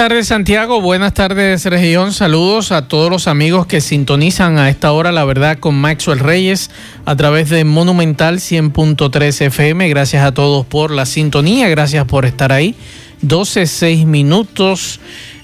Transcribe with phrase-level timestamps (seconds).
[0.00, 5.12] Tardes Santiago, buenas tardes región, saludos a todos los amigos que sintonizan a esta hora
[5.12, 6.70] la verdad con Maxwell Reyes
[7.04, 12.50] a través de Monumental 100.3 FM, gracias a todos por la sintonía, gracias por estar
[12.50, 12.74] ahí,
[13.20, 15.00] 12, 6 minutos,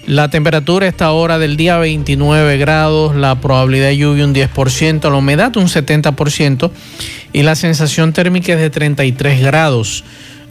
[0.07, 5.11] la temperatura a esta hora del día 29 grados, la probabilidad de lluvia un 10%,
[5.11, 6.71] la humedad un 70%
[7.35, 10.03] y la sensación térmica es de 33 grados.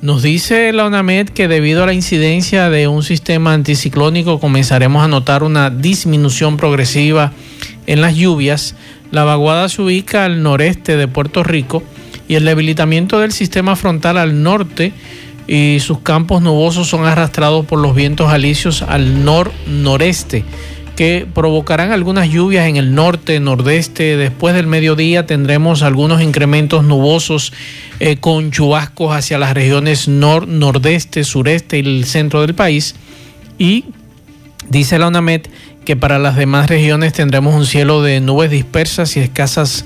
[0.02, 5.08] Nos dice la UNAMED que debido a la incidencia de un sistema anticiclónico comenzaremos a
[5.08, 7.32] notar una disminución progresiva
[7.88, 8.76] en las lluvias.
[9.12, 11.82] La vaguada se ubica al noreste de Puerto Rico
[12.28, 14.92] y el debilitamiento del sistema frontal al norte
[15.48, 20.44] y sus campos nubosos son arrastrados por los vientos alisios al nor-noreste
[20.96, 24.18] que provocarán algunas lluvias en el norte, nordeste.
[24.18, 27.54] Después del mediodía tendremos algunos incrementos nubosos
[28.00, 32.96] eh, con chubascos hacia las regiones nor, nordeste, sureste y el centro del país.
[33.58, 33.86] Y
[34.70, 35.42] dice la UNAMED
[35.86, 39.86] que para las demás regiones tendremos un cielo de nubes dispersas y escasas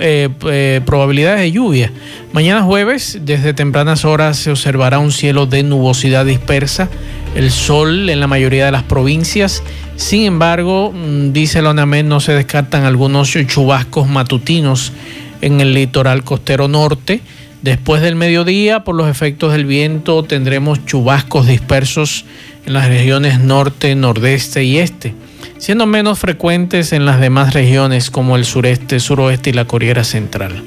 [0.00, 1.92] eh, eh, probabilidades de lluvia.
[2.32, 6.88] Mañana jueves, desde tempranas horas, se observará un cielo de nubosidad dispersa,
[7.36, 9.62] el sol en la mayoría de las provincias.
[10.00, 14.94] Sin embargo, mm, dice la UNAMED, no se descartan algunos chubascos matutinos
[15.42, 17.20] en el litoral costero norte.
[17.60, 22.24] Después del mediodía, por los efectos del viento, tendremos chubascos dispersos
[22.64, 25.14] en las regiones norte, nordeste y este,
[25.58, 30.64] siendo menos frecuentes en las demás regiones como el sureste, suroeste y la Corriera Central.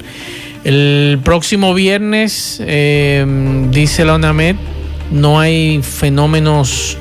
[0.62, 3.26] El próximo viernes, eh,
[3.72, 4.54] dice la UNAMED,
[5.10, 6.98] no hay fenómenos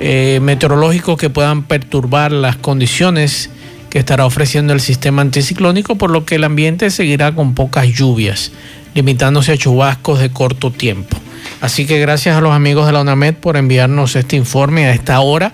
[0.00, 3.50] eh, meteorológicos que puedan perturbar las condiciones
[3.90, 8.52] que estará ofreciendo el sistema anticiclónico, por lo que el ambiente seguirá con pocas lluvias,
[8.94, 11.16] limitándose a chubascos de corto tiempo.
[11.60, 15.18] Así que gracias a los amigos de la UNAMED por enviarnos este informe a esta
[15.20, 15.52] hora.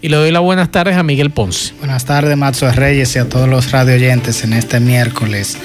[0.00, 1.74] Y le doy las buenas tardes a Miguel Ponce.
[1.78, 5.56] Buenas tardes, Maxo Reyes y a todos los radio oyentes en este miércoles,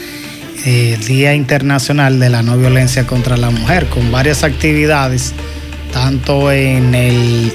[0.63, 5.33] eh, Día Internacional de la No Violencia contra la Mujer, con varias actividades,
[5.91, 7.51] tanto en el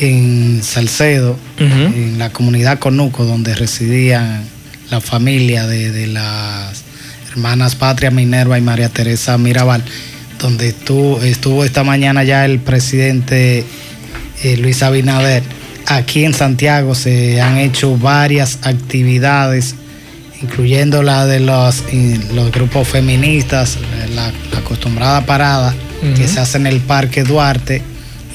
[0.00, 4.42] en Salcedo, en la comunidad Conuco, donde residían
[4.90, 6.82] la familia de, las
[7.30, 9.84] hermanas Patria Minerva y María Teresa Mirabal
[10.38, 13.64] donde estuvo, estuvo esta mañana ya el presidente
[14.42, 15.42] eh, Luis Abinader.
[15.86, 19.74] Aquí en Santiago se han hecho varias actividades,
[20.42, 21.82] incluyendo la de los,
[22.34, 23.78] los grupos feministas,
[24.14, 25.74] la, acostumbrada parada
[26.16, 27.80] que se hace en el Parque Duarte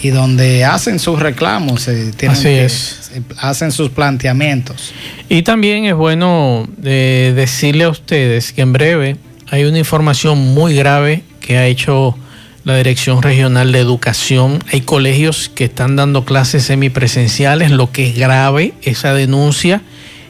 [0.02, 3.12] y donde hacen sus reclamos, eh, Así es.
[3.38, 4.94] hacen sus planteamientos.
[5.28, 9.18] Y también es bueno eh, decirle a ustedes que en breve
[9.50, 12.16] hay una información muy grave que ha hecho
[12.64, 14.64] la Dirección Regional de Educación.
[14.72, 19.82] Hay colegios que están dando clases semipresenciales, lo que es grave esa denuncia.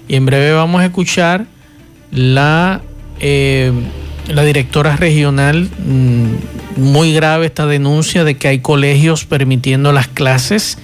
[0.07, 1.45] Y en breve vamos a escuchar
[2.11, 2.81] la,
[3.19, 3.71] eh,
[4.29, 10.77] la directora regional, mm, muy grave esta denuncia de que hay colegios permitiendo las clases.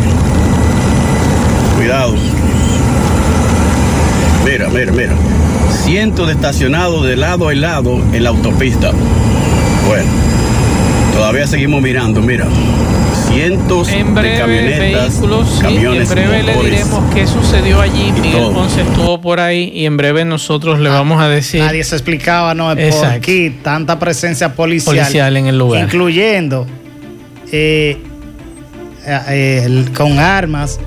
[1.76, 2.14] Cuidado.
[4.46, 5.12] Mira, mira, mira.
[5.84, 8.92] Cientos de estacionados de lado a lado en la autopista.
[9.86, 10.08] Bueno,
[11.12, 12.46] todavía seguimos mirando, mira.
[13.28, 18.12] Cientos en breve, de camionetas, vehículos, sí, camiones, en breve le diremos qué sucedió allí.
[18.12, 18.52] Miguel todo.
[18.54, 22.54] Ponce estuvo por ahí y en breve nosotros le vamos a decir Nadie se explicaba,
[22.54, 22.68] ¿no?
[22.68, 23.16] Por Exacto.
[23.16, 24.96] aquí tanta presencia policial.
[24.96, 25.84] policial en el lugar.
[25.84, 26.66] Incluyendo
[27.52, 27.98] eh,
[29.06, 30.78] eh, el- con armas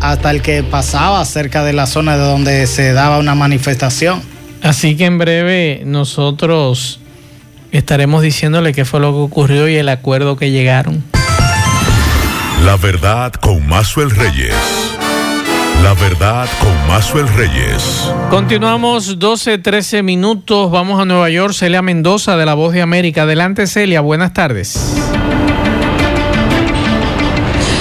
[0.00, 4.20] hasta el que pasaba cerca de la zona de donde se daba una manifestación.
[4.62, 7.00] Así que en breve nosotros
[7.72, 11.02] estaremos diciéndole qué fue lo que ocurrió y el acuerdo que llegaron.
[12.64, 14.54] La verdad con Mazuel Reyes.
[15.82, 18.10] La verdad con Mazuel Reyes.
[18.30, 20.70] Continuamos 12, 13 minutos.
[20.70, 21.52] Vamos a Nueva York.
[21.54, 23.22] Celia Mendoza de La Voz de América.
[23.22, 24.00] Adelante, Celia.
[24.00, 25.07] Buenas tardes.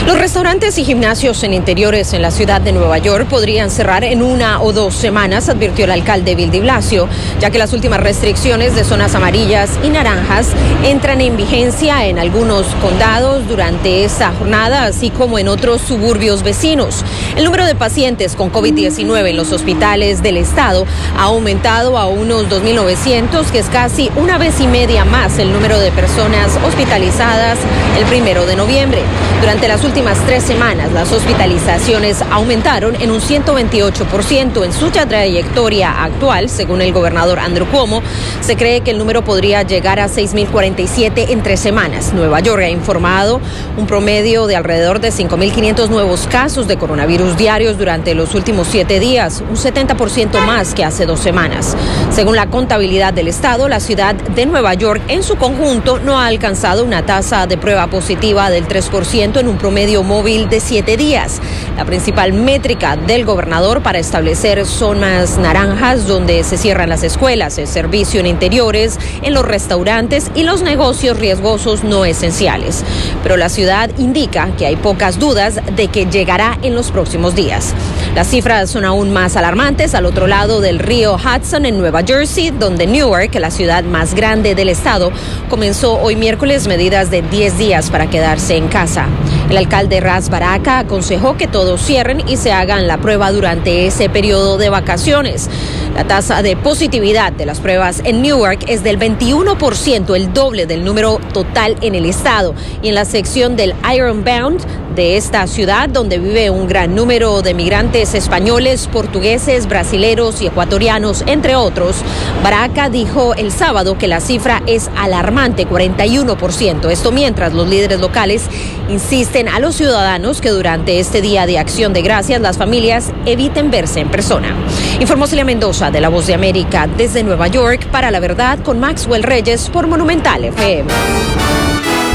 [0.08, 4.24] Los restaurantes y gimnasios en interiores en la ciudad de Nueva York podrían cerrar en
[4.24, 7.10] una o dos semanas, advirtió el alcalde Bill de Blasio,
[7.42, 10.54] ya que las últimas restricciones de zonas amarillas y naranjas
[10.86, 17.04] entran en vigencia en algunos condados durante esta jornada, así como en otros suburbios vecinos.
[17.36, 20.86] El número de pacientes con COVID-19 en los hospitales del estado
[21.18, 25.78] ha aumentado a unos 2.900, que es casi una vez y media más el número
[25.82, 27.60] de personas hospitalizadas
[27.98, 29.02] el primero de noviembre.
[29.42, 29.97] Durante las últimas
[30.28, 37.40] tres semanas, las hospitalizaciones aumentaron en un 128% en su trayectoria actual, según el gobernador
[37.40, 38.04] Andrew Cuomo.
[38.42, 42.14] Se cree que el número podría llegar a 6.047 en tres semanas.
[42.14, 43.42] Nueva York ha informado
[43.76, 49.00] un promedio de alrededor de 5.500 nuevos casos de coronavirus diarios durante los últimos siete
[49.00, 51.76] días, un 70% más que hace dos semanas.
[52.12, 56.28] Según la contabilidad del Estado, la ciudad de Nueva York en su conjunto no ha
[56.28, 61.42] alcanzado una tasa de prueba positiva del 3% en un promedio móvil de siete días.
[61.78, 67.68] La principal métrica del gobernador para establecer zonas naranjas donde se cierran las escuelas, el
[67.68, 72.84] servicio en interiores, en los restaurantes y los negocios riesgosos no esenciales.
[73.24, 77.74] Pero la ciudad indica que hay pocas dudas de que llegará en los próximos días.
[78.14, 82.52] Las cifras son aún más alarmantes al otro lado del río Hudson en Nueva Jersey,
[82.52, 85.12] donde Newark, la ciudad más grande del estado,
[85.50, 89.08] comenzó hoy miércoles medidas de 10 días para quedarse en casa.
[89.50, 94.10] El alcalde Raz Baraka aconsejó que todos cierren y se hagan la prueba durante ese
[94.10, 95.50] periodo de vacaciones.
[95.96, 100.84] La tasa de positividad de las pruebas en Newark es del 21%, el doble del
[100.84, 102.56] número total en el estado.
[102.82, 104.60] Y en la sección del Ironbound
[104.98, 111.24] de esta ciudad, donde vive un gran número de migrantes españoles, portugueses, brasileros y ecuatorianos,
[111.28, 111.98] entre otros,
[112.44, 116.90] Baraka dijo el sábado que la cifra es alarmante, 41%.
[116.90, 118.48] Esto mientras los líderes locales
[118.90, 123.70] insisten a los ciudadanos que durante este día de acción de gracias las familias eviten
[123.70, 124.56] verse en persona.
[125.00, 128.80] Informó Celia Mendoza de La Voz de América desde Nueva York para La Verdad con
[128.80, 131.57] Maxwell Reyes por Monumental FM.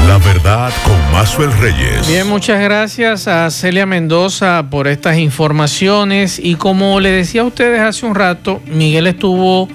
[0.07, 2.07] La verdad con Mazuel Reyes.
[2.07, 6.39] Bien, muchas gracias a Celia Mendoza por estas informaciones.
[6.43, 9.69] Y como le decía a ustedes hace un rato, Miguel estuvo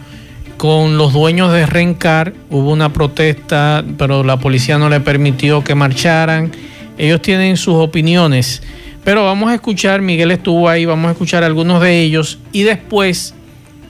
[0.58, 2.34] con los dueños de Rencar.
[2.50, 6.52] Hubo una protesta, pero la policía no le permitió que marcharan.
[6.98, 8.62] Ellos tienen sus opiniones.
[9.04, 12.38] Pero vamos a escuchar, Miguel estuvo ahí, vamos a escuchar algunos de ellos.
[12.52, 13.34] Y después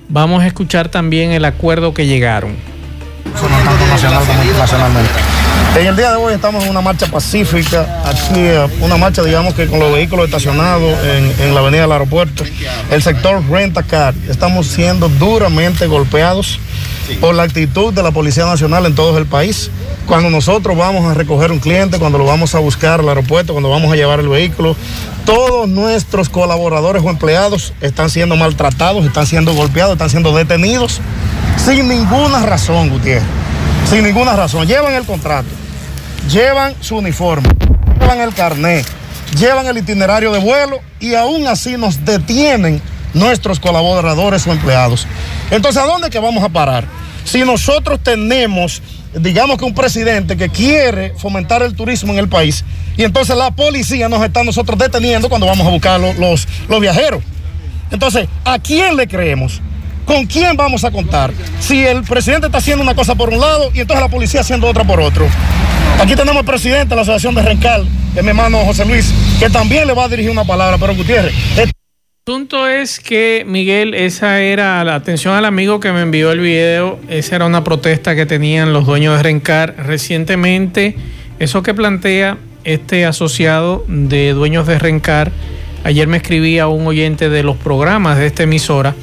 [0.08, 2.54] vamos a escuchar también el acuerdo que llegaron.
[3.24, 5.37] no tanto nacional como internacionalmente.
[5.76, 9.54] En el día de hoy estamos en una marcha pacífica, aquí eh, una marcha digamos
[9.54, 12.44] que con los vehículos estacionados en, en la avenida del aeropuerto.
[12.90, 16.58] El sector renta car, estamos siendo duramente golpeados
[17.20, 19.70] por la actitud de la Policía Nacional en todo el país.
[20.06, 23.70] Cuando nosotros vamos a recoger un cliente, cuando lo vamos a buscar al aeropuerto, cuando
[23.70, 24.74] vamos a llevar el vehículo,
[25.24, 31.00] todos nuestros colaboradores o empleados están siendo maltratados, están siendo golpeados, están siendo detenidos
[31.58, 33.24] sin ninguna razón, Gutiérrez.
[33.90, 34.66] Sin ninguna razón.
[34.66, 35.48] Llevan el contrato,
[36.28, 37.48] llevan su uniforme,
[38.00, 38.86] llevan el carnet,
[39.38, 42.80] llevan el itinerario de vuelo y aún así nos detienen
[43.14, 45.06] nuestros colaboradores o empleados.
[45.50, 46.84] Entonces, ¿a dónde que vamos a parar?
[47.24, 48.82] Si nosotros tenemos,
[49.14, 52.64] digamos que un presidente que quiere fomentar el turismo en el país
[52.96, 56.80] y entonces la policía nos está nosotros deteniendo cuando vamos a buscar los, los, los
[56.80, 57.22] viajeros.
[57.90, 59.60] Entonces, ¿a quién le creemos?
[60.04, 61.32] ¿Con quién vamos a contar?
[61.60, 64.66] Si el presidente está haciendo una cosa por un lado y entonces la policía haciendo
[64.66, 65.26] otra por otro.
[66.00, 69.50] Aquí tenemos presidente de la Asociación de Rencal, que es mi hermano José Luis, que
[69.50, 71.34] también le va a dirigir una palabra, pero Gutiérrez.
[72.24, 76.98] punto es que, Miguel, esa era la atención al amigo que me envió el video.
[77.08, 80.96] Esa era una protesta que tenían los dueños de Rencar recientemente.
[81.38, 85.32] Eso que plantea este asociado de dueños de Rencar.
[85.84, 88.94] Ayer me escribía un oyente de los programas de esta emisora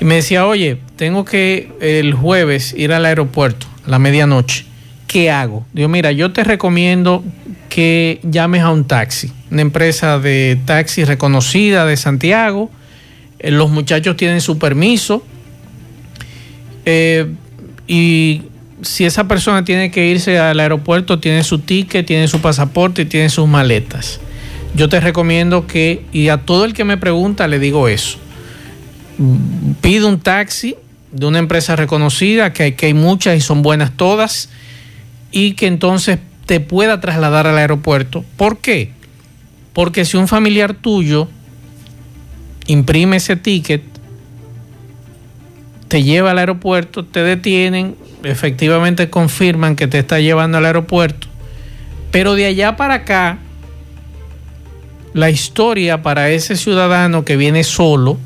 [0.00, 4.67] y me decía, oye, tengo que el jueves ir al aeropuerto a la medianoche.
[5.08, 5.66] ¿Qué hago?
[5.72, 7.24] Digo, mira, yo te recomiendo
[7.70, 12.70] que llames a un taxi, una empresa de taxi reconocida de Santiago.
[13.38, 15.24] Eh, los muchachos tienen su permiso.
[16.84, 17.26] Eh,
[17.86, 18.42] y
[18.82, 23.04] si esa persona tiene que irse al aeropuerto, tiene su ticket, tiene su pasaporte y
[23.06, 24.20] tiene sus maletas.
[24.74, 28.18] Yo te recomiendo que, y a todo el que me pregunta le digo eso,
[29.80, 30.76] pide un taxi
[31.12, 34.50] de una empresa reconocida, que que hay muchas y son buenas todas,
[35.30, 38.24] y que entonces te pueda trasladar al aeropuerto.
[38.36, 38.92] ¿Por qué?
[39.72, 41.28] Porque si un familiar tuyo
[42.66, 43.82] imprime ese ticket,
[45.88, 51.26] te lleva al aeropuerto, te detienen, efectivamente confirman que te está llevando al aeropuerto,
[52.10, 53.38] pero de allá para acá,
[55.14, 58.18] la historia para ese ciudadano que viene solo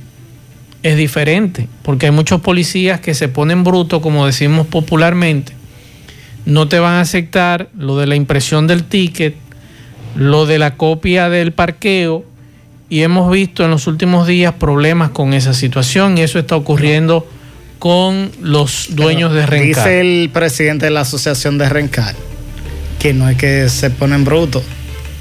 [0.82, 5.54] es diferente, porque hay muchos policías que se ponen brutos, como decimos popularmente,
[6.44, 9.34] no te van a aceptar lo de la impresión del ticket,
[10.16, 12.24] lo de la copia del parqueo,
[12.88, 17.26] y hemos visto en los últimos días problemas con esa situación, y eso está ocurriendo
[17.78, 19.86] con los dueños de Rencar.
[19.86, 22.14] Dice el presidente de la asociación de Rencar
[23.02, 24.62] que no es que se ponen brutos,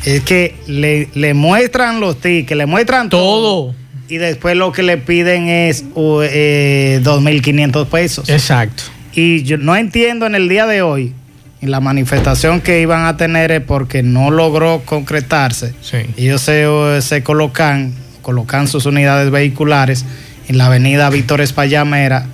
[0.06, 3.72] es que le, le muestran los tickets, le muestran todo.
[3.72, 3.76] todo
[4.08, 8.30] y después lo que le piden es eh, 2.500 pesos.
[8.30, 8.84] Exacto.
[9.14, 11.14] Y yo no entiendo en el día de hoy,
[11.62, 15.74] en la manifestación que iban a tener es porque no logró concretarse.
[15.82, 15.98] Sí.
[16.18, 16.66] Ellos se,
[17.02, 20.06] se colocan, colocan sus unidades vehiculares
[20.48, 22.26] en la avenida Víctor Espallamera,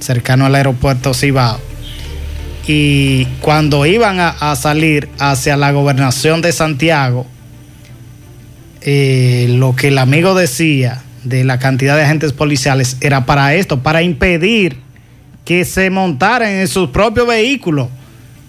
[0.00, 1.60] cercano al aeropuerto Cibao.
[2.66, 7.26] Y cuando iban a, a salir hacia la gobernación de Santiago,
[8.86, 13.82] eh, lo que el amigo decía de la cantidad de agentes policiales era para esto,
[13.82, 14.83] para impedir
[15.44, 17.88] que se montaran en sus propios vehículos.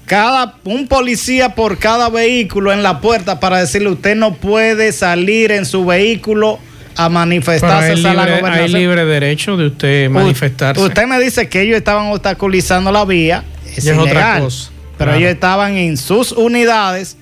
[0.06, 5.52] Cada, un policía por cada vehículo en la puerta para decirle usted no puede salir
[5.52, 6.60] en su vehículo
[6.96, 10.82] a manifestarse hay libre, hay libre derecho de usted manifestarse.
[10.82, 14.70] Usted me dice que ellos estaban obstaculizando la vía, es, es ilegal, otra cosa.
[14.98, 15.20] pero Claro.
[15.20, 17.18] ellos estaban en sus unidades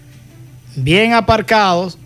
[0.76, 1.98] bien aparcados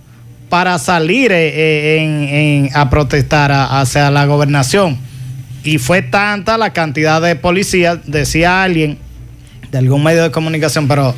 [0.49, 2.29] para salir eh, eh, en-
[2.67, 4.97] en- a protestar a- hacia la gobernación.
[5.67, 8.97] Y fue tanta la cantidad de policías, decía alguien
[9.69, 11.13] de algún medio de comunicación, pero,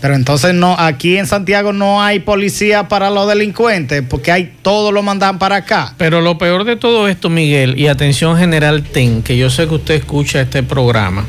[0.00, 4.90] pero entonces no, aquí en Santiago no hay policía para los delincuentes, porque hay todo
[4.90, 5.94] lo mandan para acá.
[5.98, 9.74] Pero lo peor de todo esto, Miguel, y atención general TEN, que yo sé que
[9.74, 11.24] usted escucha este programa,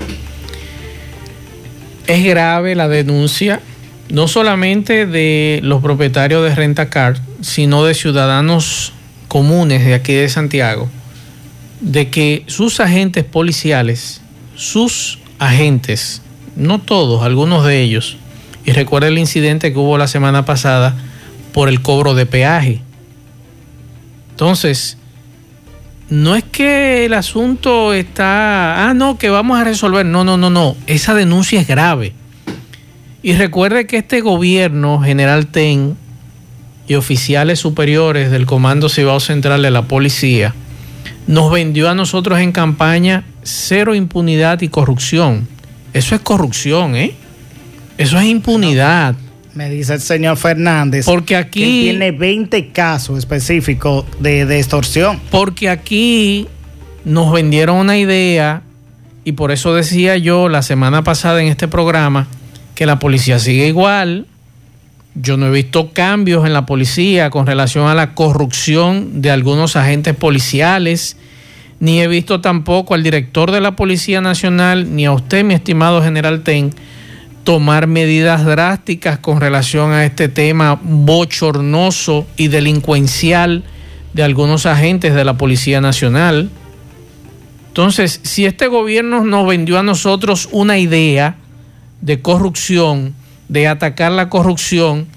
[2.08, 3.60] es grave la denuncia,
[4.10, 8.94] no solamente de los propietarios de Renta Car, sino de ciudadanos
[9.27, 10.89] comunes de aquí de Santiago,
[11.84, 14.22] de que sus agentes policiales,
[14.56, 16.22] sus agentes,
[16.56, 18.18] no todos, algunos de ellos,
[18.66, 20.96] y recuerda el incidente que hubo la semana pasada
[21.52, 22.82] por el cobro de peaje.
[24.32, 24.98] Entonces,
[26.10, 30.06] no es que el asunto está, ah, no, que vamos a resolver.
[30.06, 30.78] No, no, no, no.
[30.88, 32.13] Esa denuncia es grave.
[33.22, 35.98] Y recuerde que este gobierno, General TEN
[36.88, 40.54] y oficiales superiores del Comando Cibao Central de la Policía,
[41.27, 45.48] nos vendió a nosotros en campaña cero impunidad y corrupción.
[45.93, 47.13] Eso es corrupción, ¿eh?
[47.98, 49.15] Eso es impunidad.
[49.53, 51.81] Me dice el señor Fernández Porque que aquí...
[51.83, 55.22] tiene 20 casos específicos de, de extorsión.
[55.29, 56.48] Porque aquí
[57.05, 58.63] nos vendieron una idea
[59.24, 62.27] y por eso decía yo la semana pasada en este programa
[62.75, 64.25] que la policía sigue igual.
[65.15, 69.75] Yo no he visto cambios en la policía con relación a la corrupción de algunos
[69.75, 71.17] agentes policiales,
[71.79, 76.01] ni he visto tampoco al director de la Policía Nacional, ni a usted, mi estimado
[76.01, 76.72] general Ten,
[77.43, 83.63] tomar medidas drásticas con relación a este tema bochornoso y delincuencial
[84.13, 86.50] de algunos agentes de la Policía Nacional.
[87.67, 91.36] Entonces, si este gobierno nos vendió a nosotros una idea
[92.01, 93.13] de corrupción,
[93.53, 95.07] de atacar la corrupción,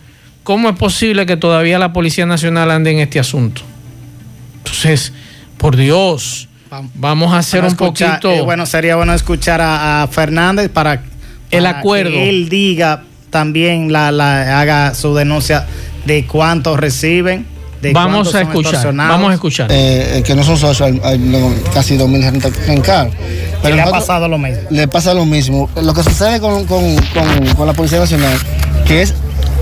[0.44, 3.62] ¿cómo es posible que todavía la Policía Nacional ande en este asunto?
[4.58, 5.12] Entonces,
[5.56, 6.48] por Dios,
[6.94, 8.30] vamos a hacer Bueno, un escucha- poquito...
[8.30, 11.02] eh, bueno, sería bueno escuchar a, a Fernández para,
[11.50, 12.10] El acuerdo.
[12.10, 15.66] que él diga también, la, la- haga su denuncia
[16.04, 17.46] de cuánto reciben
[17.92, 19.68] vamos a escuchar, vamos a escuchar.
[19.70, 21.20] Eh, que no son socios, hay,
[21.72, 23.10] casi 2.000 gente rencar.
[23.62, 24.62] Pero le ha pasado lo mismo.
[24.70, 25.68] Le pasa lo mismo.
[25.82, 26.96] Lo que sucede con, con,
[27.56, 28.36] con la Policía Nacional,
[28.86, 29.14] que es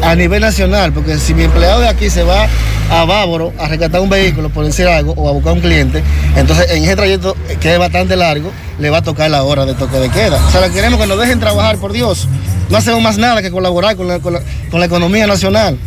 [0.02, 2.46] a nivel nacional, porque si mi empleado de aquí se va
[2.90, 6.02] a Bávaro a rescatar un vehículo, por decir algo, o a buscar un cliente,
[6.36, 9.74] entonces en ese trayecto que es bastante largo, le va a tocar la hora de
[9.74, 10.44] toque de queda.
[10.46, 12.28] O sea, queremos que nos dejen trabajar, por Dios.
[12.70, 15.78] No hacemos más nada que colaborar con la, con la, economía nacional.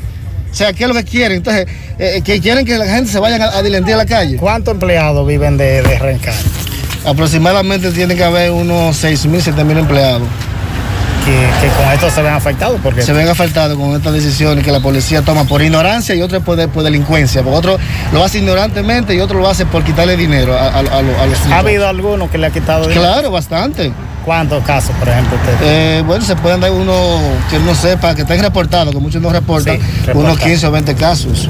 [0.52, 1.38] O sea, ¿qué es lo que quieren?
[1.38, 1.68] Entonces,
[2.00, 4.38] eh, que quieren que la gente se vaya a, a dilentir a la calle.
[4.38, 6.34] ¿Cuántos empleados viven de, de rencar?
[7.06, 10.28] Aproximadamente tiene que haber unos 6.000, 7.000 empleados
[11.62, 12.80] que, con esto se ven afectados.
[12.82, 13.02] Porque...
[13.02, 16.68] Se ven afectados con estas decisiones que la policía toma por ignorancia y otro por,
[16.70, 17.44] por delincuencia.
[17.44, 17.78] Porque otro
[18.14, 22.30] lo hace ignorantemente y otro lo hace por quitarle dinero a, los ¿Ha habido alguno
[22.30, 23.02] que le ha quitado dinero?
[23.02, 23.92] Claro, bastante.
[24.28, 25.38] ¿Cuántos casos, por ejemplo?
[25.62, 26.94] Eh, bueno, se pueden dar uno
[27.50, 29.80] que no sepa, que estén reportados, que muchos no reportan,
[30.14, 31.48] unos 15 o 20 casos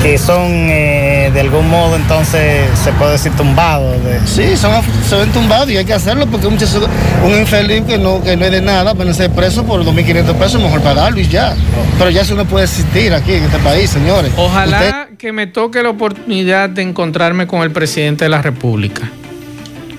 [0.00, 3.96] que son eh, de algún modo entonces se puede decir tumbados.
[4.04, 4.20] De...
[4.26, 4.70] Sí, son,
[5.08, 6.78] se ven tumbados y hay que hacerlo porque muchos,
[7.24, 10.62] un infeliz que no, que no es de nada, pero ser preso por 2.500 pesos,
[10.62, 11.56] mejor pagarlo y ya.
[11.98, 14.30] Pero ya eso no puede existir aquí en este país, señores.
[14.36, 19.10] Ojalá que me toque la oportunidad de encontrarme con el presidente de la República.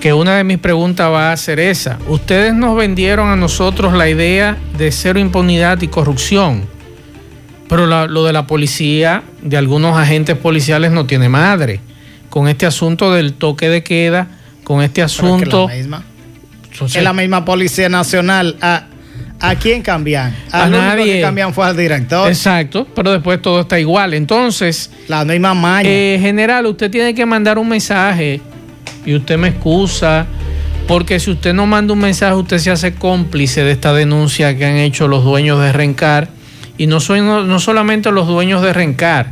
[0.00, 1.98] Que una de mis preguntas va a ser esa.
[2.08, 6.66] Ustedes nos vendieron a nosotros la idea de cero impunidad y corrupción
[7.70, 11.78] pero lo de la policía, de algunos agentes policiales, no tiene madre.
[12.28, 14.26] Con este asunto del toque de queda,
[14.64, 15.70] con este asunto.
[15.70, 16.04] Es, la misma.
[16.84, 18.56] es la misma Policía Nacional.
[18.60, 18.86] ¿A,
[19.38, 20.34] ¿A quién cambian?
[20.50, 21.14] A, nadie.
[21.14, 22.28] que cambian fue al director.
[22.28, 24.14] Exacto, pero después todo está igual.
[24.14, 24.90] Entonces.
[25.06, 25.88] La misma maña.
[25.88, 28.40] Eh, general, usted tiene que mandar un mensaje
[29.04, 30.26] y usted me excusa.
[30.86, 34.64] Porque si usted no manda un mensaje, usted se hace cómplice de esta denuncia que
[34.64, 36.28] han hecho los dueños de Rencar
[36.80, 39.30] y no, soy, no, solamente los dueños de Rencar,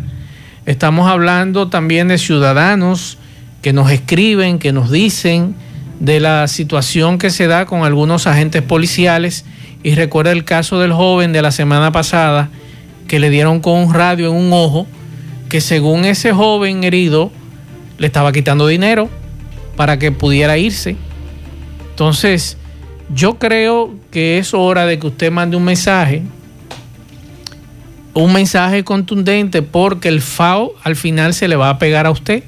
[0.66, 3.16] estamos hablando también de ciudadanos
[3.62, 5.54] que nos escriben, que nos dicen
[5.98, 9.46] de la situación que se da con algunos agentes policiales.
[9.82, 12.50] Y recuerda el caso del joven de la semana pasada
[13.06, 14.87] que le dieron con un radio en un ojo,
[15.48, 17.33] que según ese joven herido
[17.96, 19.09] le estaba quitando dinero
[19.79, 20.97] para que pudiera irse.
[21.91, 22.59] Entonces,
[23.14, 26.23] yo creo que es hora de que usted mande un mensaje
[28.14, 32.43] un mensaje contundente porque el FAO al final se le va a pegar a usted,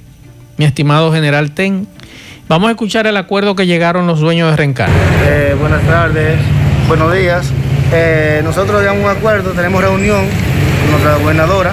[0.57, 1.87] mi estimado general Ten.
[2.49, 4.89] Vamos a escuchar el acuerdo que llegaron los dueños de Rencar.
[5.25, 6.39] Eh, buenas tardes,
[6.89, 7.53] buenos días.
[7.93, 10.27] Eh, nosotros llegamos a un acuerdo, tenemos reunión
[10.83, 11.73] con nuestra gobernadora.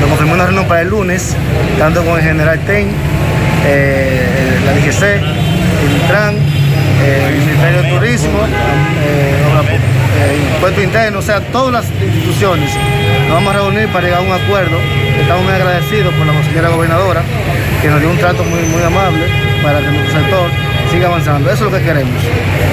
[0.00, 1.36] Nos confirmó una reunión para el lunes,
[1.78, 2.88] tanto con el general Ten,
[3.66, 6.36] eh, la DGC, el Intran,
[7.04, 8.48] el Ministerio de Turismo, el
[10.60, 12.70] Puerto Interno, o sea, todas las instituciones
[13.28, 14.78] nos vamos a reunir para llegar a un acuerdo.
[15.20, 17.22] Estamos muy agradecidos por la señora gobernadora,
[17.82, 19.26] que nos dio un trato muy, muy amable
[19.62, 20.48] para que nuestro sector
[20.90, 21.50] siga avanzando.
[21.50, 22.22] Eso es lo que queremos.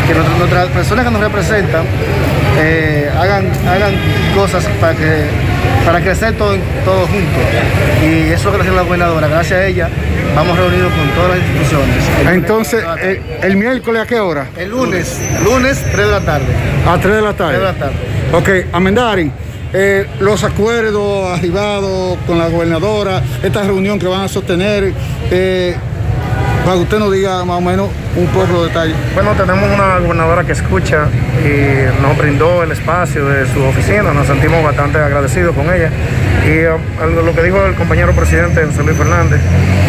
[0.07, 1.83] Que nuestras personas que nos representan
[2.57, 3.93] eh, hagan, hagan
[4.33, 5.25] cosas para que
[5.85, 7.43] para crecer todos todo juntos.
[8.01, 9.27] Y eso es que hace la gobernadora.
[9.27, 9.89] Gracias a ella
[10.35, 11.95] vamos reunidos con todas las instituciones.
[12.31, 12.83] Entonces,
[13.41, 14.47] el, miércoles a qué hora?
[14.57, 16.47] El lunes, lunes 3 de la tarde.
[16.87, 17.57] A 3 de la tarde.
[17.57, 17.95] 3 de la tarde.
[18.33, 19.31] Ok, Amendari.
[19.73, 24.93] Eh, los acuerdos arribados con la gobernadora, esta reunión que van a sostener,
[25.31, 25.75] eh,
[26.63, 28.93] para que usted nos diga más o menos un poco de detalle.
[29.13, 31.07] Bueno, tenemos una gobernadora que escucha
[31.43, 35.91] y nos brindó el espacio de su oficina, nos sentimos bastante agradecidos con ella.
[36.45, 36.69] Y eh,
[37.23, 39.41] lo que dijo el compañero presidente José Luis Fernández,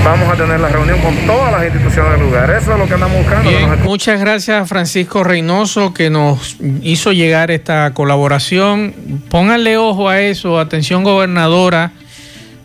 [0.02, 2.50] vamos a tener la reunión con todas las instituciones del lugar.
[2.50, 3.50] Eso es lo que andamos buscando.
[3.84, 8.94] muchas gracias a Francisco Reynoso que nos hizo llegar esta colaboración.
[9.28, 11.92] Pónganle ojo a eso, atención gobernadora.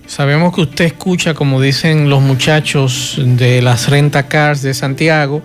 [0.08, 5.42] Sabemos que usted escucha, como dicen los muchachos de las renta cars de Santiago,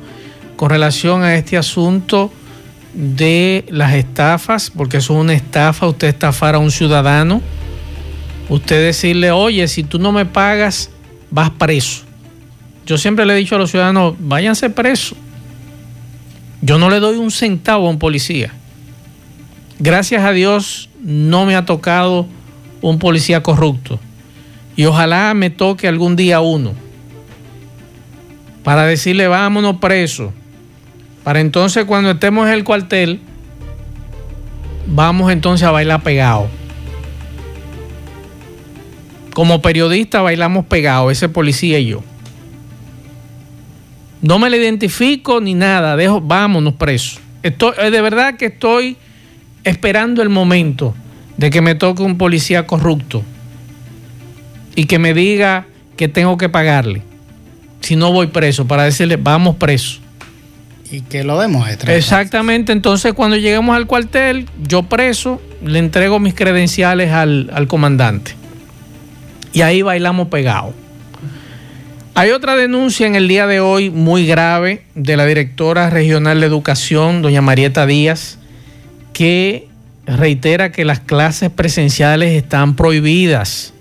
[0.54, 2.30] con relación a este asunto
[2.94, 7.42] de las estafas, porque eso es una estafa, usted estafar a un ciudadano,
[8.48, 10.90] usted decirle, oye, si tú no me pagas,
[11.30, 12.02] vas preso.
[12.86, 15.18] Yo siempre le he dicho a los ciudadanos, váyanse presos.
[16.62, 18.52] Yo no le doy un centavo a un policía.
[19.78, 22.26] Gracias a Dios no me ha tocado
[22.80, 23.98] un policía corrupto.
[24.76, 26.74] Y ojalá me toque algún día uno
[28.62, 30.32] para decirle vámonos preso.
[31.24, 33.20] Para entonces cuando estemos en el cuartel,
[34.86, 36.48] vamos entonces a bailar pegado.
[39.36, 42.02] Como periodista bailamos pegado, ese policía y yo.
[44.22, 47.20] No me le identifico ni nada, dejo, vámonos preso.
[47.42, 48.96] Estoy, eh, de verdad que estoy
[49.62, 50.94] esperando el momento
[51.36, 53.22] de que me toque un policía corrupto
[54.74, 55.66] y que me diga
[55.98, 57.02] que tengo que pagarle
[57.82, 59.98] si no voy preso, para decirle, vamos preso.
[60.90, 61.94] Y que lo demuestre.
[61.94, 68.45] Exactamente, entonces cuando lleguemos al cuartel, yo preso, le entrego mis credenciales al, al comandante.
[69.56, 70.74] Y ahí bailamos pegados.
[72.14, 76.46] Hay otra denuncia en el día de hoy muy grave de la directora regional de
[76.46, 78.36] educación, doña Marieta Díaz,
[79.14, 79.66] que
[80.04, 83.72] reitera que las clases presenciales están prohibidas.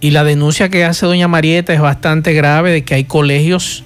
[0.00, 3.84] Y la denuncia que hace doña Marieta es bastante grave de que hay colegios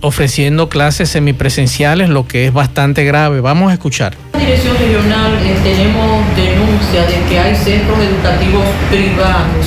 [0.00, 3.40] ofreciendo clases semipresenciales, lo que es bastante grave.
[3.40, 4.16] Vamos a escuchar.
[4.32, 6.36] La dirección regional eh, tenemos
[6.76, 9.66] denuncia de que hay centros educativos privados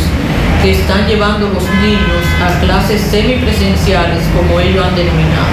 [0.61, 5.47] que están llevando los niños a clases semipresenciales, como ellos han denominado.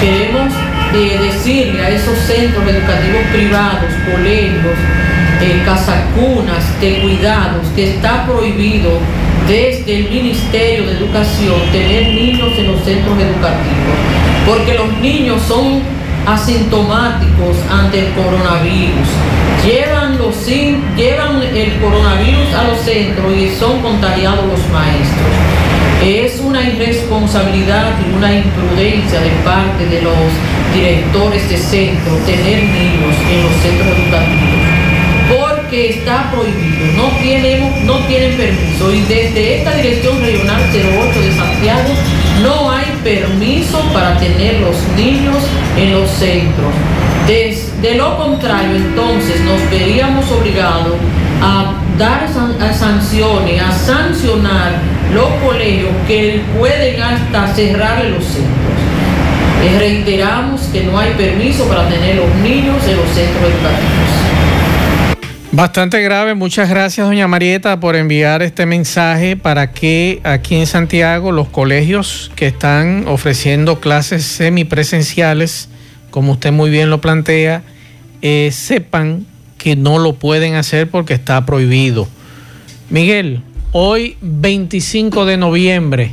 [0.00, 0.52] Queremos
[0.94, 4.78] eh, decirle a esos centros educativos privados, colegios,
[5.40, 8.98] eh, casacunas de cuidados, que está prohibido
[9.46, 13.96] desde el Ministerio de Educación tener niños en los centros educativos,
[14.46, 15.82] porque los niños son
[16.26, 19.08] asintomáticos ante el coronavirus.
[19.64, 25.26] Llevan, los, llevan el coronavirus a los centros y son contagiados los maestros.
[26.02, 30.14] Es una irresponsabilidad y una imprudencia de parte de los
[30.74, 34.84] directores de centro tener niños en los centros educativos
[35.28, 41.32] porque está prohibido, no, tenemos, no tienen permiso y desde esta Dirección Regional 08 de
[41.32, 41.88] Santiago
[42.42, 45.36] no hay permiso para tener los niños
[45.76, 46.72] en los centros.
[47.26, 50.94] De, lo contrario, entonces nos veríamos obligados
[51.40, 52.26] a dar
[52.74, 54.72] sanciones, a sancionar
[55.14, 58.54] los colegios que pueden hasta cerrarle los centros.
[59.62, 64.53] Les reiteramos que no hay permiso para tener los niños en los centros educativos.
[65.56, 66.34] Bastante grave.
[66.34, 72.32] Muchas gracias, doña Marieta, por enviar este mensaje para que aquí en Santiago los colegios
[72.34, 75.68] que están ofreciendo clases semipresenciales,
[76.10, 77.62] como usted muy bien lo plantea,
[78.20, 82.08] eh, sepan que no lo pueden hacer porque está prohibido.
[82.90, 83.40] Miguel,
[83.70, 86.10] hoy 25 de noviembre,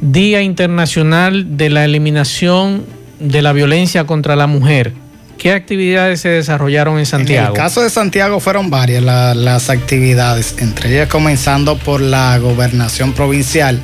[0.00, 2.84] Día Internacional de la Eliminación
[3.18, 4.92] de la Violencia contra la Mujer.
[5.40, 7.46] ¿Qué actividades se desarrollaron en Santiago?
[7.46, 13.14] En el caso de Santiago fueron varias las actividades, entre ellas comenzando por la gobernación
[13.14, 13.80] provincial,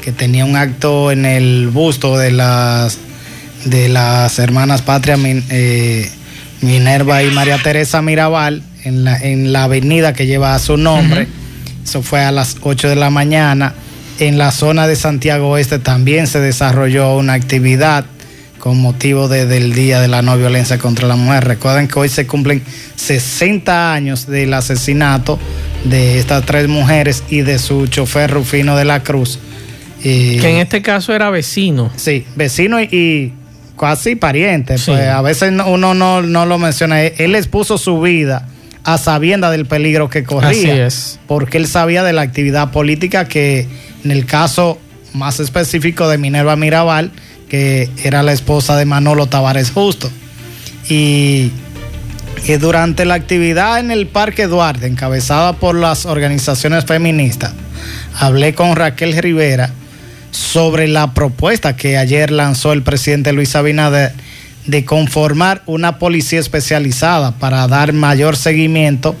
[0.00, 2.98] que tenía un acto en el busto de las,
[3.64, 5.16] de las hermanas Patria
[5.50, 6.08] eh,
[6.60, 11.26] Minerva y María Teresa Mirabal, en la, en la avenida que lleva su nombre.
[11.82, 13.74] Eso fue a las 8 de la mañana.
[14.20, 18.04] En la zona de Santiago Oeste también se desarrolló una actividad
[18.62, 21.42] con motivo del Día de la No Violencia contra la Mujer.
[21.42, 22.62] Recuerden que hoy se cumplen
[22.94, 25.36] 60 años del asesinato
[25.82, 29.40] de estas tres mujeres y de su chofer Rufino de la Cruz.
[30.00, 31.90] que en este caso era vecino.
[31.96, 33.32] Sí, vecino y,
[33.76, 34.76] casi pariente.
[34.86, 37.02] Pues a veces uno no, no, lo menciona.
[37.02, 38.46] Él expuso su vida
[38.84, 40.50] a sabienda del peligro que corría.
[40.50, 41.18] Así es.
[41.26, 43.66] Porque él sabía de la actividad política que
[44.04, 44.78] en el caso
[45.14, 47.10] más específico de Minerva Mirabal,
[47.52, 50.10] que era la esposa de Manolo Tavares Justo.
[50.88, 51.52] Y,
[52.60, 57.52] durante la actividad en el Parque Duarte, encabezada por las organizaciones feministas,
[58.18, 59.68] hablé con Raquel Rivera
[60.30, 64.12] sobre la propuesta que ayer lanzó el presidente Luis Abinader
[64.64, 69.14] de conformar una policía especializada para dar mayor seguimiento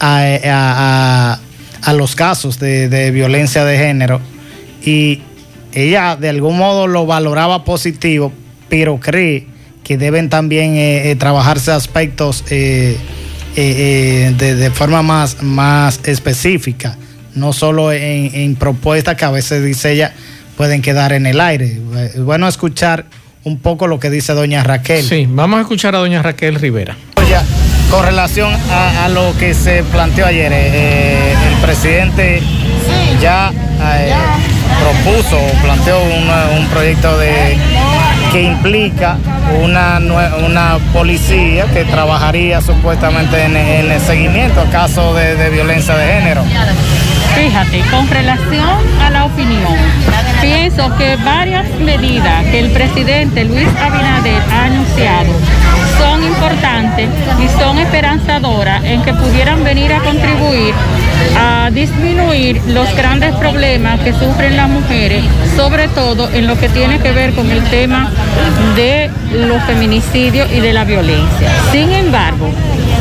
[0.00, 1.38] a,
[1.94, 4.20] los casos de, de, violencia de género.
[4.84, 5.22] Y
[5.78, 8.32] ella de algún modo lo valoraba positivo,
[8.68, 9.46] pero cree
[9.84, 12.98] que deben también eh, eh, trabajarse aspectos eh,
[13.56, 16.96] de, forma más, más específica,
[17.34, 20.12] no solo en, propuestas que a veces dice ella
[20.56, 21.80] pueden quedar en el aire.
[22.14, 23.06] Es bueno escuchar
[23.44, 25.04] un poco lo que dice doña Raquel.
[25.04, 26.96] Sí, vamos a escuchar a doña Raquel Rivera.
[27.90, 32.42] con relación a, lo que se planteó ayer, el presidente
[33.22, 33.52] ya
[34.80, 37.56] propuso o planteó un proyecto de,
[38.32, 39.16] que implica
[39.62, 40.00] una,
[40.44, 46.42] una policía que trabajaría supuestamente en, el seguimiento a casos de violencia de género.
[47.34, 49.76] Fíjate, con relación a la opinión,
[50.40, 55.32] pienso que varias medidas que el presidente Luis Abinader ha anunciado
[55.98, 57.08] son importantes
[57.42, 60.74] y son esperanzadoras en que pudieran venir a contribuir
[61.36, 65.24] a disminuir los grandes problemas que sufren las mujeres,
[65.56, 68.10] sobre todo en lo que tiene que ver con el tema
[68.76, 71.50] de los feminicidios y de la violencia.
[71.72, 72.50] Sin embargo,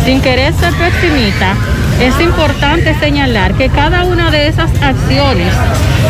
[0.05, 1.55] sin querer ser pesimista,
[1.99, 5.53] es importante señalar que cada una de esas acciones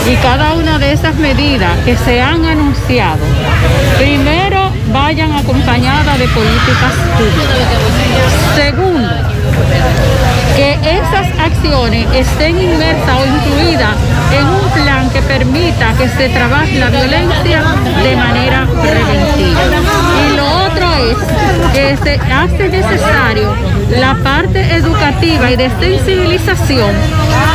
[0.10, 3.23] y cada una de esas medidas que se han anunciado,
[3.97, 8.56] primero vayan acompañadas de políticas públicas.
[8.56, 9.10] Segundo,
[10.56, 13.95] que esas acciones estén inmersas o incluidas
[14.32, 17.63] en un plan que permita que se trabaje la violencia
[18.04, 20.57] de manera preventiva.
[20.97, 21.17] Es
[21.73, 23.53] que se hace necesario
[23.89, 26.91] la parte educativa y de sensibilización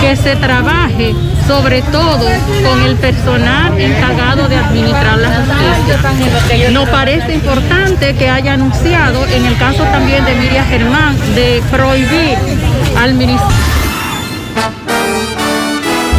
[0.00, 1.14] que se trabaje
[1.46, 2.26] sobre todo
[2.64, 6.70] con el personal encargado de administrar la justicia.
[6.70, 12.38] Nos parece importante que haya anunciado, en el caso también de Miriam Germán, de prohibir
[12.96, 13.71] al ministerio.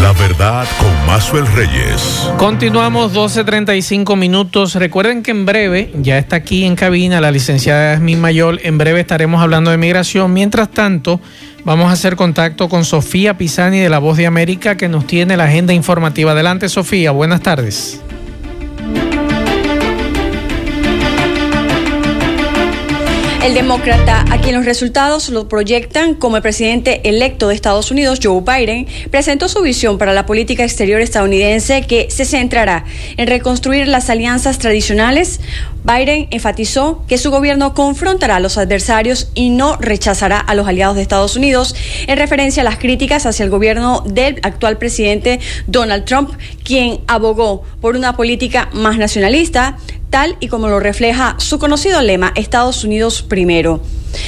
[0.03, 2.29] La verdad con Mazuel Reyes.
[2.37, 4.75] Continuamos 12.35 minutos.
[4.75, 8.59] Recuerden que en breve, ya está aquí en cabina la licenciada Yasmin Mayor.
[8.63, 10.33] En breve estaremos hablando de migración.
[10.33, 11.21] Mientras tanto,
[11.63, 15.37] vamos a hacer contacto con Sofía Pisani de La Voz de América que nos tiene
[15.37, 16.33] la agenda informativa.
[16.33, 17.11] Adelante, Sofía.
[17.11, 18.01] Buenas tardes.
[23.43, 28.21] El demócrata, a quien los resultados lo proyectan como el presidente electo de Estados Unidos,
[28.23, 32.86] Joe Biden, presentó su visión para la política exterior estadounidense que se centrará
[33.17, 35.41] en reconstruir las alianzas tradicionales.
[35.84, 40.95] Biden enfatizó que su gobierno confrontará a los adversarios y no rechazará a los aliados
[40.95, 41.75] de Estados Unidos
[42.08, 46.29] en referencia a las críticas hacia el gobierno del actual presidente Donald Trump,
[46.63, 49.77] quien abogó por una política más nacionalista,
[50.13, 53.82] tal y como lo refleja su conocido lema Estados Unidos primero.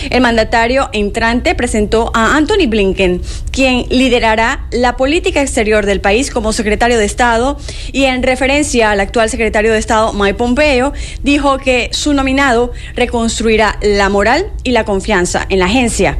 [0.09, 3.21] El mandatario entrante presentó a Anthony Blinken,
[3.51, 7.59] quien liderará la política exterior del país como secretario de Estado
[7.91, 13.77] y en referencia al actual secretario de Estado Mike Pompeo, dijo que su nominado reconstruirá
[13.83, 16.17] la moral y la confianza en la agencia.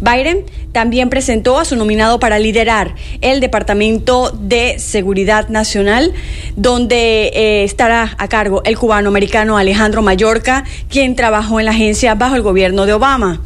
[0.00, 6.12] Biden también presentó a su nominado para liderar el Departamento de Seguridad Nacional,
[6.56, 12.36] donde eh, estará a cargo el cubano-americano Alejandro Mallorca, quien trabajó en la agencia bajo
[12.36, 13.40] el gobierno de Obama.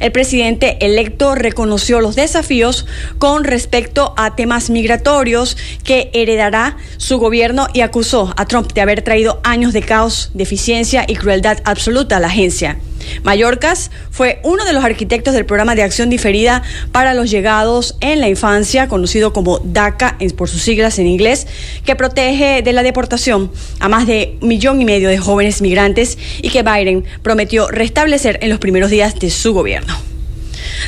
[0.00, 2.84] El presidente electo reconoció los desafíos
[3.18, 9.02] con respecto a temas migratorios que heredará su gobierno y acusó a Trump de haber
[9.02, 12.78] traído años de caos, deficiencia y crueldad absoluta a la agencia.
[13.22, 16.62] Mallorcas fue uno de los arquitectos del programa de acción diferida
[16.92, 21.46] para los llegados en la infancia, conocido como DACA por sus siglas en inglés,
[21.84, 26.18] que protege de la deportación a más de un millón y medio de jóvenes migrantes
[26.42, 29.94] y que Biden prometió restablecer en los primeros días de su gobierno.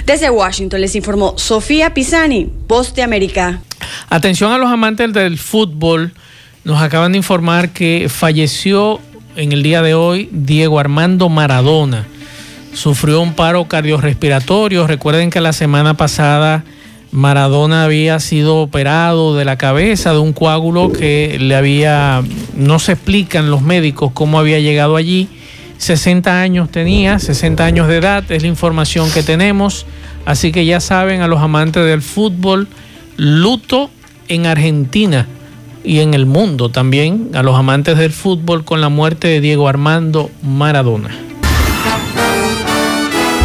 [0.05, 3.61] Desde Washington les informó Sofía Pisani, Voz de América.
[4.09, 6.13] Atención a los amantes del fútbol.
[6.65, 9.01] Nos acaban de informar que falleció
[9.37, 12.07] en el día de hoy Diego Armando Maradona.
[12.73, 14.87] Sufrió un paro cardiorrespiratorio.
[14.87, 16.65] Recuerden que la semana pasada
[17.13, 22.23] Maradona había sido operado de la cabeza de un coágulo que le había,
[22.55, 25.29] no se explican los médicos cómo había llegado allí.
[25.79, 29.87] 60 años tenía, 60 años de edad, es la información que tenemos.
[30.25, 32.67] Así que ya saben a los amantes del fútbol,
[33.17, 33.91] luto
[34.29, 35.29] en Argentina
[35.87, 39.69] y en el mundo también a los amantes del fútbol con la muerte de Diego
[39.69, 41.11] Armando Maradona.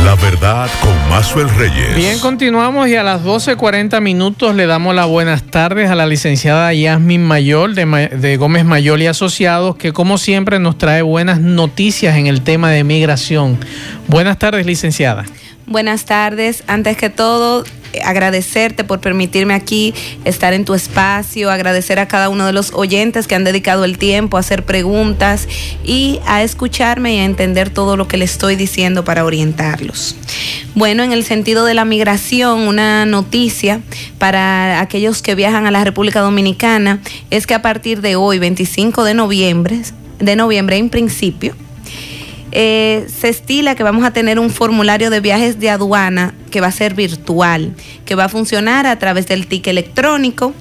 [0.03, 1.95] La verdad con Mazuel Reyes.
[1.95, 6.73] Bien, continuamos y a las 12.40 minutos le damos las buenas tardes a la licenciada
[6.73, 12.17] Yasmin Mayor de, de Gómez Mayor y Asociados, que como siempre nos trae buenas noticias
[12.17, 13.59] en el tema de migración.
[14.07, 15.23] Buenas tardes, licenciada.
[15.67, 16.63] Buenas tardes.
[16.67, 17.63] Antes que todo,
[18.03, 19.93] agradecerte por permitirme aquí
[20.25, 23.97] estar en tu espacio, agradecer a cada uno de los oyentes que han dedicado el
[23.97, 25.47] tiempo a hacer preguntas
[25.83, 30.15] y a escucharme y a entender todo lo que le estoy diciendo para orientarlos.
[30.73, 33.81] Bueno, en el sentido de la migración, una noticia
[34.17, 39.03] para aquellos que viajan a la República Dominicana es que a partir de hoy, 25
[39.03, 39.81] de noviembre,
[40.19, 41.55] de noviembre en principio,
[42.51, 46.67] eh, se estila que vamos a tener un formulario de viajes de aduana que va
[46.67, 47.73] a ser virtual,
[48.05, 50.53] que va a funcionar a través del ticket electrónico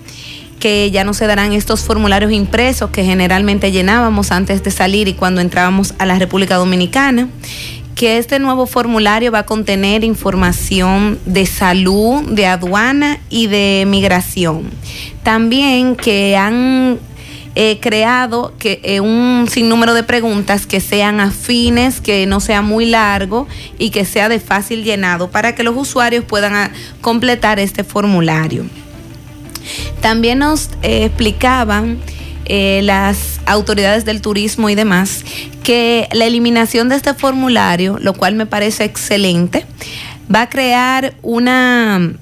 [0.61, 5.15] que ya no se darán estos formularios impresos que generalmente llenábamos antes de salir y
[5.15, 7.29] cuando entrábamos a la República Dominicana
[8.01, 14.71] que este nuevo formulario va a contener información de salud, de aduana y de migración.
[15.23, 16.99] También que han
[17.57, 22.87] He creado que, eh, un sinnúmero de preguntas que sean afines, que no sea muy
[22.87, 27.83] largo y que sea de fácil llenado para que los usuarios puedan ah, completar este
[27.83, 28.65] formulario.
[30.01, 31.99] También nos eh, explicaban
[32.47, 35.25] eh, las autoridades del turismo y demás
[35.63, 39.67] que la eliminación de este formulario, lo cual me parece excelente,
[40.35, 42.13] va a crear una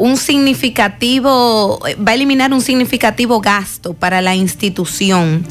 [0.00, 5.46] un significativo, va a eliminar un significativo gasto para la institución,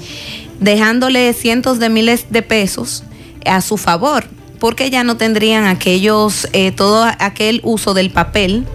[0.60, 3.04] dejándole cientos de miles de pesos
[3.46, 4.26] a su favor,
[4.60, 8.66] porque ya no tendrían aquellos, eh, todo aquel uso del papel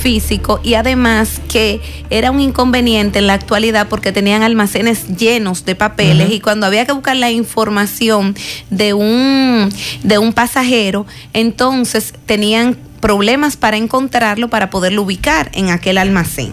[0.00, 5.74] físico y además que era un inconveniente en la actualidad porque tenían almacenes llenos de
[5.74, 8.34] papeles y cuando había que buscar la información
[8.70, 9.68] de un
[10.02, 16.52] de un pasajero, entonces tenían problemas para encontrarlo para poderlo ubicar en aquel almacén.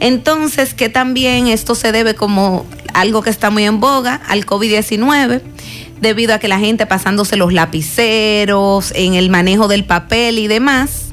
[0.00, 5.40] Entonces, que también esto se debe como algo que está muy en boga al COVID-19
[6.00, 11.03] debido a que la gente pasándose los lapiceros, en el manejo del papel y demás,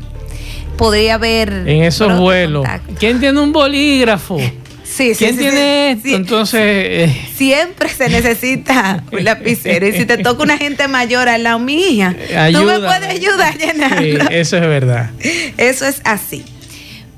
[0.82, 1.50] podría haber...
[1.68, 2.66] En esos vuelos.
[3.00, 4.40] ¿Quién tiene un bolígrafo?
[4.84, 6.10] Sí, ¿Quién tiene esto?
[6.10, 6.60] Entonces.
[6.62, 9.88] eh, Siempre se necesita un lapicero.
[9.88, 12.14] Y si te toca una gente mayor al lado mía,
[12.52, 14.30] tú me puedes ayudar a sí, llenarlo.
[14.30, 15.10] eso es verdad.
[15.56, 16.44] Eso es así.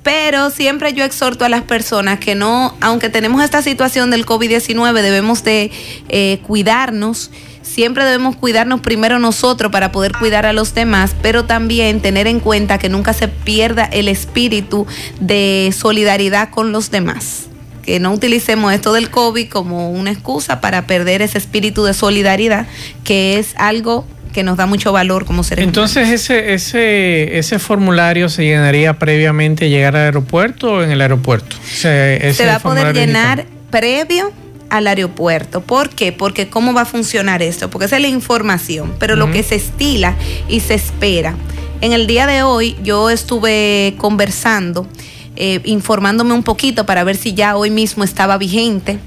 [0.04, 4.93] Pero siempre yo exhorto a las personas que no, aunque tenemos esta situación del COVID-19,
[5.02, 5.71] debemos de
[6.10, 7.32] eh, cuidarnos.
[7.73, 12.39] Siempre debemos cuidarnos primero nosotros para poder cuidar a los demás, pero también tener en
[12.39, 14.86] cuenta que nunca se pierda el espíritu
[15.19, 17.47] de solidaridad con los demás.
[17.81, 22.67] Que no utilicemos esto del COVID como una excusa para perder ese espíritu de solidaridad,
[23.03, 25.95] que es algo que nos da mucho valor como seres humanos.
[25.95, 31.01] Entonces, ese, ese, ese formulario se llenaría previamente a llegar al aeropuerto o en el
[31.01, 31.55] aeropuerto.
[31.59, 34.31] O sea, ese se va a poder llenar previo
[34.73, 35.62] al aeropuerto.
[35.62, 36.12] ¿Por qué?
[36.12, 39.55] Porque cómo va a funcionar esto, porque esa es la información, pero lo que se
[39.55, 40.15] estila
[40.49, 41.36] y se espera.
[41.81, 44.88] En el día de hoy yo estuve conversando,
[45.36, 48.97] eh, informándome un poquito para ver si ya hoy mismo estaba vigente,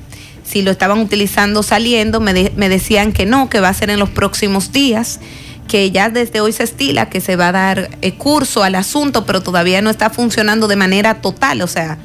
[0.44, 3.90] si lo estaban utilizando saliendo, me, de- me decían que no, que va a ser
[3.90, 5.18] en los próximos días
[5.66, 9.26] que ya desde hoy se estila que se va a dar eh, curso al asunto,
[9.26, 11.98] pero todavía no está funcionando de manera total, o sea,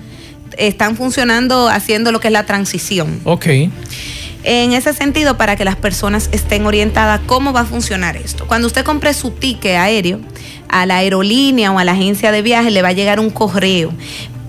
[0.58, 3.20] están funcionando haciendo lo que es la transición.
[3.24, 3.46] Ok.
[4.44, 8.48] En ese sentido, para que las personas estén orientadas cómo va a funcionar esto.
[8.48, 10.20] Cuando usted compre su ticket aéreo,
[10.68, 13.94] a la aerolínea o a la agencia de viaje le va a llegar un correo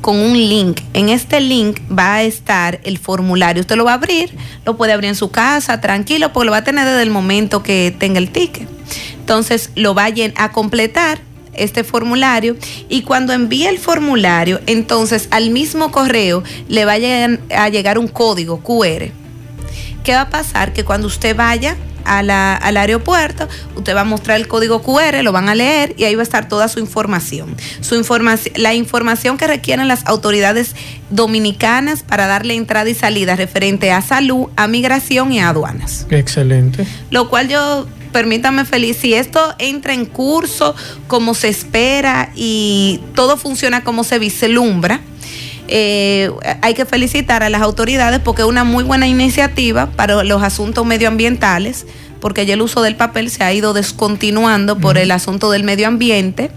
[0.00, 0.80] con un link.
[0.94, 3.60] En este link va a estar el formulario.
[3.60, 4.34] Usted lo va a abrir,
[4.64, 7.62] lo puede abrir en su casa, tranquilo, porque lo va a tener desde el momento
[7.62, 8.66] que tenga el ticket.
[9.18, 11.20] Entonces lo va a llen- a completar
[11.54, 12.56] este formulario
[12.88, 17.98] y cuando envíe el formulario, entonces al mismo correo le va a llegar, a llegar
[17.98, 19.10] un código QR.
[20.04, 20.72] ¿Qué va a pasar?
[20.72, 25.22] Que cuando usted vaya a la- al aeropuerto, usted va a mostrar el código QR,
[25.22, 27.54] lo van a leer y ahí va a estar toda su información.
[27.80, 30.74] Su información, la información que requieren las autoridades
[31.10, 36.06] dominicanas para darle entrada y salida referente a salud, a migración y a aduanas.
[36.10, 36.84] Excelente.
[37.10, 40.74] Lo cual yo, permítame feliz, si esto entra en curso
[41.08, 45.00] como se espera y todo funciona como se vislumbra,
[45.68, 50.42] eh, hay que felicitar a las autoridades porque es una muy buena iniciativa para los
[50.42, 51.86] asuntos medioambientales,
[52.20, 55.88] porque ya el uso del papel se ha ido descontinuando por el asunto del medio
[55.88, 56.50] ambiente,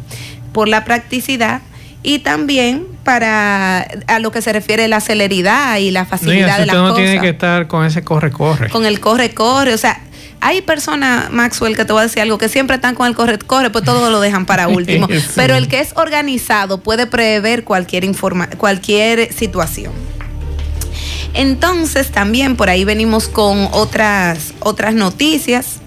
[0.54, 1.62] por la practicidad
[2.04, 6.50] y también para a lo que se refiere la celeridad y la No, y facilidad
[6.50, 8.70] así de las usted no cosas tiene que estar con ese corre-corre.
[8.70, 9.74] con el corre-corre.
[9.74, 10.02] O sea,
[10.41, 13.69] hay personas, Maxwell, que te voy a decir algo, que siempre están con el corre-corre,
[13.69, 15.08] pues todo lo dejan para último.
[15.08, 15.19] Sí.
[15.36, 19.93] Pero el que es organizado puede prever cualquier, informa cualquier situación.
[21.34, 25.82] Entonces, también por ahí venimos con otras, otras noticias,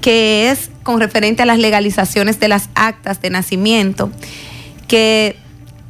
[0.00, 4.10] que es con referente a las legalizaciones de las actas de nacimiento,
[4.86, 5.36] que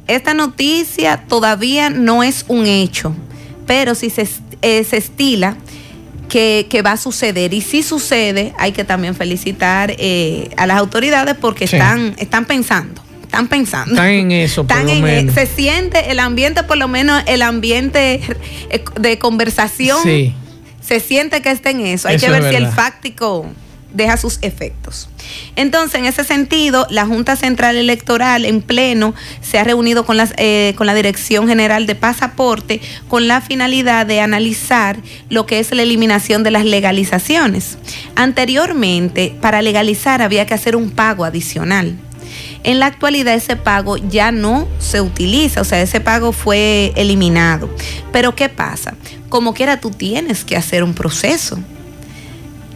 [0.07, 3.13] esta noticia todavía no es un hecho,
[3.67, 4.27] pero si se,
[4.61, 5.57] eh, se estila
[6.29, 7.53] que, que va a suceder.
[7.53, 11.75] Y si sucede, hay que también felicitar eh, a las autoridades porque Sí.
[11.75, 13.93] están, están pensando, están pensando.
[13.93, 15.35] Están en eso, por Están lo en- menos.
[15.35, 18.21] se siente el ambiente, por lo menos el ambiente
[18.69, 20.33] eh, de conversación, Sí.
[20.81, 22.07] se siente que está en eso.
[22.07, 23.45] Hay Eso que ver si el fáctico
[23.95, 25.09] deja sus efectos.
[25.55, 30.33] Entonces, en ese sentido, la Junta Central Electoral en pleno se ha reunido con, las,
[30.37, 34.97] eh, con la Dirección General de Pasaporte con la finalidad de analizar
[35.29, 37.77] lo que es la eliminación de las legalizaciones.
[38.15, 41.95] Anteriormente, para legalizar había que hacer un pago adicional.
[42.63, 47.69] En la actualidad ese pago ya no se utiliza, o sea, ese pago fue eliminado.
[48.11, 48.95] Pero ¿qué pasa?
[49.29, 51.59] Como quiera tú tienes que hacer un proceso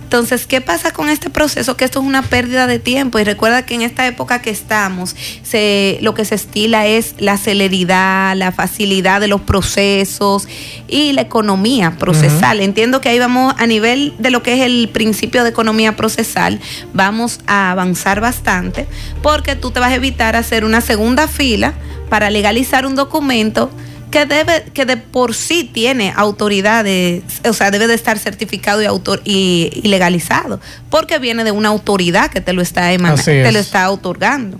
[0.10, 1.78] Entonces, ¿qué pasa con este proceso?
[1.78, 5.16] Que esto es una pérdida de tiempo y recuerda que en esta época que estamos,
[5.44, 10.48] se, lo que se estila es la celeridad, la facilidad de los procesos
[10.88, 12.60] y la economía procesal.
[12.60, 16.60] Entiendo que ahí vamos a nivel de lo que es el principio de economía procesal,
[16.92, 18.88] vamos a avanzar bastante
[19.22, 21.76] porque tú te vas a evitar hacer una segunda fila
[22.10, 23.70] para legalizar un documento
[24.12, 28.86] que debe que de por sí tiene autoridades, o sea, debe de estar certificado y
[28.86, 33.90] autor y, legalizado, porque viene de una autoridad que te lo está te lo está
[33.92, 34.60] otorgando.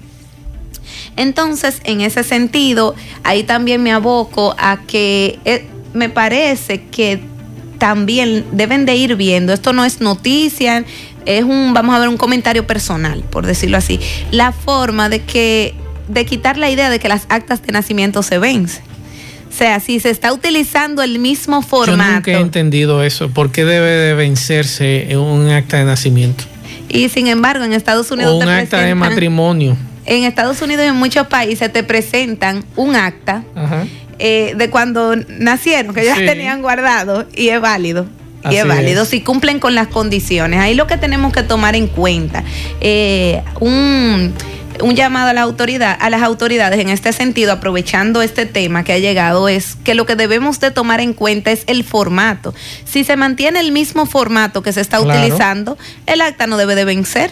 [1.16, 7.22] Entonces, en ese sentido, ahí también me aboco a que eh, me parece que
[7.78, 10.86] también deben de ir viendo, esto no es noticia,
[11.26, 14.00] es un, vamos a ver, un comentario personal, por decirlo así,
[14.32, 15.74] la forma de que,
[16.08, 18.89] de quitar la idea de que las actas de nacimiento se vencen.
[19.60, 22.00] O sea, si se está utilizando el mismo formato.
[22.00, 23.30] Yo nunca he entendido eso.
[23.30, 26.46] ¿Por qué debe de vencerse un acta de nacimiento?
[26.88, 28.36] Y sin embargo, en Estados Unidos.
[28.36, 29.76] O un acta de matrimonio.
[30.06, 33.44] En Estados Unidos y en muchos países te presentan un acta
[34.18, 38.06] eh, de cuando nacieron, que ya tenían guardado y es válido.
[38.50, 40.62] Y es válido si cumplen con las condiciones.
[40.62, 42.46] Ahí lo que tenemos que tomar en cuenta,
[42.80, 44.34] eh, un
[44.82, 48.94] un llamado a la autoridad, a las autoridades en este sentido, aprovechando este tema que
[48.94, 52.54] ha llegado, es que lo que debemos de tomar en cuenta es el formato.
[52.86, 56.86] Si se mantiene el mismo formato que se está utilizando, el acta no debe de
[56.86, 57.32] vencer.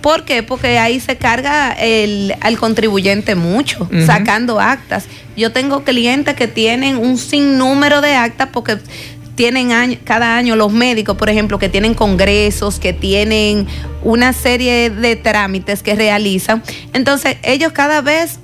[0.00, 0.42] ¿Por qué?
[0.42, 5.04] Porque ahí se carga el, al contribuyente mucho, sacando actas.
[5.36, 8.78] Yo tengo clientes que tienen un sinnúmero de actas porque
[9.40, 13.66] tienen cada año los médicos, por ejemplo, que tienen congresos, que tienen
[14.02, 16.62] una serie de trámites que realizan.
[16.92, 18.38] Entonces, ellos cada vez,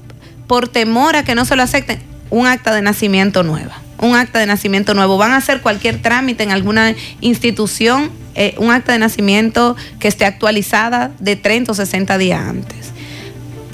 [0.46, 1.98] por temor a que no se lo acepten,
[2.30, 3.78] un acta de nacimiento nueva.
[3.98, 5.18] Un acta de nacimiento nuevo.
[5.18, 10.24] Van a hacer cualquier trámite en alguna institución, eh, un acta de nacimiento que esté
[10.24, 12.95] actualizada de 30 o 60 días antes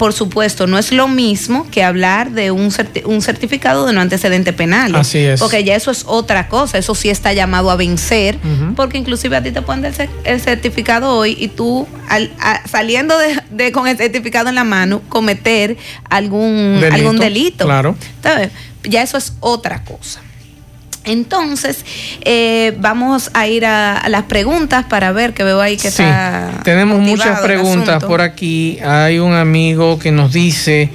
[0.03, 4.93] por supuesto, no es lo mismo que hablar de un, certificado de no antecedente penal.
[4.95, 5.39] Así es.
[5.39, 8.37] Porque ya eso es otra cosa, eso sí está llamado a vencer,
[8.75, 9.93] porque inclusive a ti te ponen
[10.25, 11.87] el, certificado hoy y tú
[12.69, 13.15] saliendo
[13.49, 15.77] de, con el certificado en la mano cometer
[16.09, 16.95] algún delito.
[16.95, 17.63] Algún delito.
[17.63, 17.95] Claro.
[18.83, 20.19] Ya eso es otra cosa.
[21.05, 21.85] Entonces,
[22.21, 26.03] eh, vamos a ir a, las preguntas para ver que veo ahí que sí,
[26.63, 28.79] Tenemos muchas preguntas por aquí.
[28.79, 30.89] Hay un amigo que nos dice,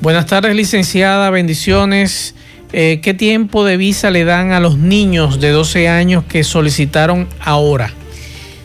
[0.00, 2.34] buenas tardes licenciada, bendiciones.
[2.72, 7.28] Eh, ¿Qué tiempo de visa le dan a los niños de 12 años que solicitaron
[7.40, 7.92] ahora?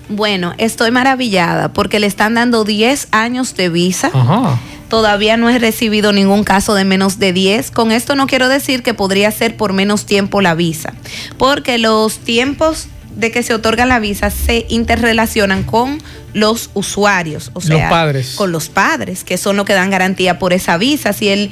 [0.09, 4.09] Bueno, estoy maravillada porque le están dando 10 años de visa.
[4.13, 4.57] Ajá
[4.89, 7.71] todavía no he recibido ningún caso de menos de 10.
[7.71, 10.93] Con esto no quiero decir que podría ser por menos tiempo la visa,
[11.37, 15.97] porque los tiempos de que se otorga la visa se interrelacionan con
[16.33, 18.35] los usuarios, o sea, padres.
[18.35, 21.13] con los padres, que son los que dan garantía por esa visa.
[21.13, 21.49] Si el,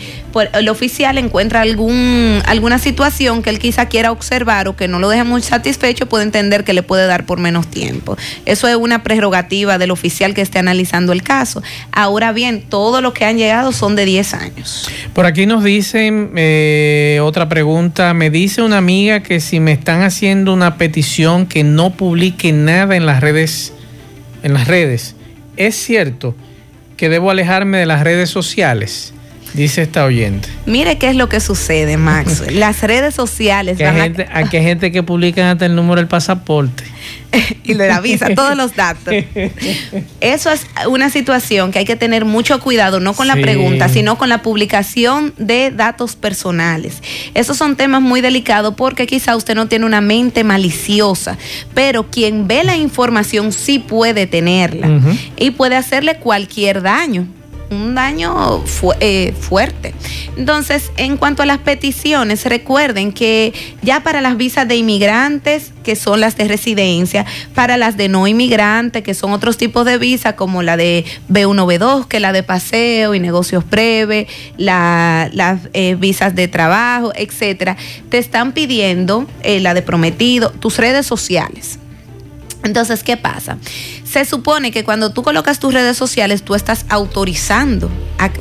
[0.53, 5.09] el oficial encuentra algún, alguna situación que él quizá quiera observar o que no lo
[5.09, 8.17] deje muy satisfecho, puede entender que le puede dar por menos tiempo.
[8.45, 11.63] Eso es una prerrogativa del oficial que esté analizando el caso.
[11.91, 14.89] Ahora bien, todos los que han llegado son de 10 años.
[15.13, 18.13] Por aquí nos dicen eh, otra pregunta.
[18.13, 22.95] Me dice una amiga que si me están haciendo una petición que no publique nada
[22.95, 23.73] en las redes
[24.45, 25.15] en las redes.
[25.57, 26.35] ¿Es cierto
[26.97, 29.11] que debo alejarme de las redes sociales?
[29.56, 30.49] Dice esta oyente.
[30.66, 32.43] Mire qué es lo que sucede, Max.
[32.51, 33.80] Las redes sociales.
[33.80, 36.84] hay, gente, hay gente que publican hasta el número del pasaporte.
[37.64, 39.14] y le avisa todos los datos.
[40.22, 44.18] Eso es una situación que hay que tener mucho cuidado, no con la pregunta, sino
[44.18, 47.01] con la publicación de datos personales.
[47.34, 51.38] Esos son temas muy delicados porque quizá usted no tiene una mente maliciosa,
[51.74, 54.89] pero quien ve la información sí puede tenerla
[55.38, 57.28] y puede hacerle cualquier daño
[57.70, 58.63] un daño
[58.99, 59.93] eh, fuerte.
[60.38, 65.95] Entonces, en cuanto a las peticiones, recuerden que ya para las visas de inmigrantes, que
[65.95, 70.34] son las de residencia, para las de no inmigrantes, que son otros tipos de visas,
[70.34, 75.95] como la de B1, B2, que es la de paseo y negocios breves, las eh,
[75.95, 77.78] visas de trabajo, etcétera,
[78.09, 81.80] te están pidiendo eh, la de prometido, tus redes sociales.
[82.66, 83.59] Entonces, ¿qué pasa?
[84.03, 88.32] Se supone que cuando tú colocas tus redes sociales, tú estás autorizando a,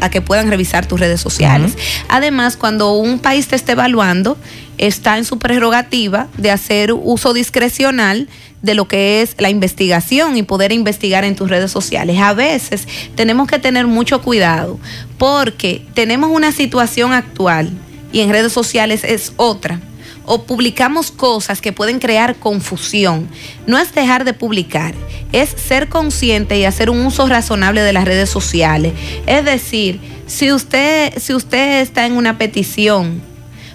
[0.00, 1.74] a que puedan revisar tus redes sociales.
[2.08, 4.36] Además, cuando un país te esté evaluando,
[4.76, 8.28] está en su prerrogativa de hacer uso discrecional
[8.60, 12.18] de lo que es la investigación y poder investigar en tus redes sociales.
[12.18, 14.80] A veces tenemos que tener mucho cuidado
[15.16, 17.70] porque tenemos una situación actual
[18.12, 19.80] y en redes sociales es otra
[20.26, 23.28] o publicamos cosas que pueden crear confusión.
[23.66, 24.94] No es dejar de publicar,
[25.32, 28.92] es ser consciente y hacer un uso razonable de las redes sociales.
[29.26, 33.20] Es decir, si usted, si usted está en una petición,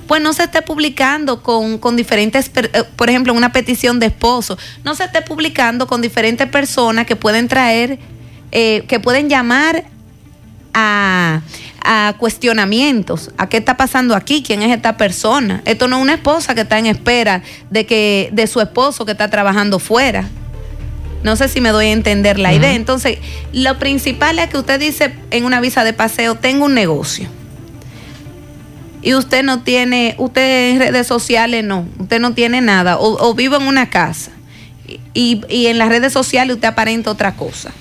[0.08, 4.58] pues no se esté publicando con, con diferentes, eh, por ejemplo, una petición de esposo,
[4.84, 8.00] no se esté publicando con diferentes personas que pueden traer,
[8.52, 9.86] eh, que pueden llamar
[10.74, 11.42] a,
[11.86, 15.62] a cuestionamientos, a qué está pasando aquí, quién es esta persona.
[15.66, 19.12] Esto no es una esposa que está en espera de que de su esposo que
[19.12, 20.28] está trabajando fuera.
[21.24, 22.74] No sé si me doy a entender la idea.
[22.74, 23.20] Entonces,
[23.54, 27.30] lo principal es que usted dice en una visa de paseo, tengo un negocio.
[29.02, 33.36] Y usted no tiene, usted en redes sociales no, usted no tiene nada, o, o
[33.36, 34.32] vive en una casa.
[35.14, 37.72] Y, y en las redes sociales usted aparenta otra cosa.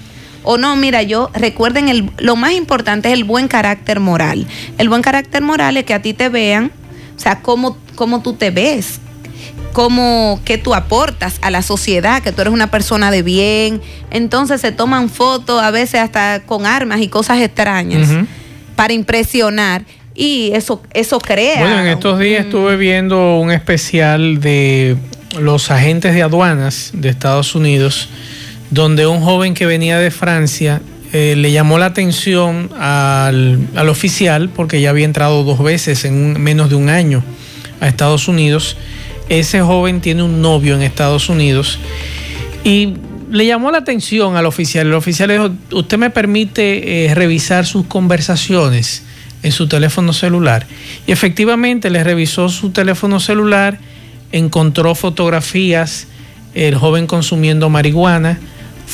[0.45, 4.47] O no, mira, yo recuerden, el, lo más importante es el buen carácter moral.
[4.79, 6.71] El buen carácter moral es que a ti te vean,
[7.17, 9.01] o sea, cómo, cómo tú te ves,
[9.73, 13.83] cómo que tú aportas a la sociedad, que tú eres una persona de bien.
[14.11, 18.09] Entonces se toman fotos a veces hasta con armas y cosas extrañas
[18.77, 19.85] para impresionar
[20.15, 21.59] y eso eso crea.
[21.59, 24.97] Bueno, en estos días estuve viendo un especial de
[25.39, 28.09] los agentes de aduanas de Estados Unidos,
[28.71, 30.81] donde un joven que venía de Francia
[31.13, 36.43] eh, le llamó la atención al, al oficial, porque ya había entrado dos veces en
[36.43, 37.23] menos de un año
[37.81, 38.77] a Estados Unidos.
[39.29, 41.79] Ese joven tiene un novio en Estados Unidos
[42.65, 42.95] y
[43.31, 44.87] le llamó la atención al oficial.
[44.87, 49.03] El oficial le dijo, ¿usted me permite eh, revisar sus conversaciones
[49.43, 50.67] en su teléfono celular?
[51.07, 53.79] Y efectivamente le revisó su teléfono celular,
[54.33, 56.07] encontró fotografías,
[56.55, 58.39] el joven consumiendo marihuana,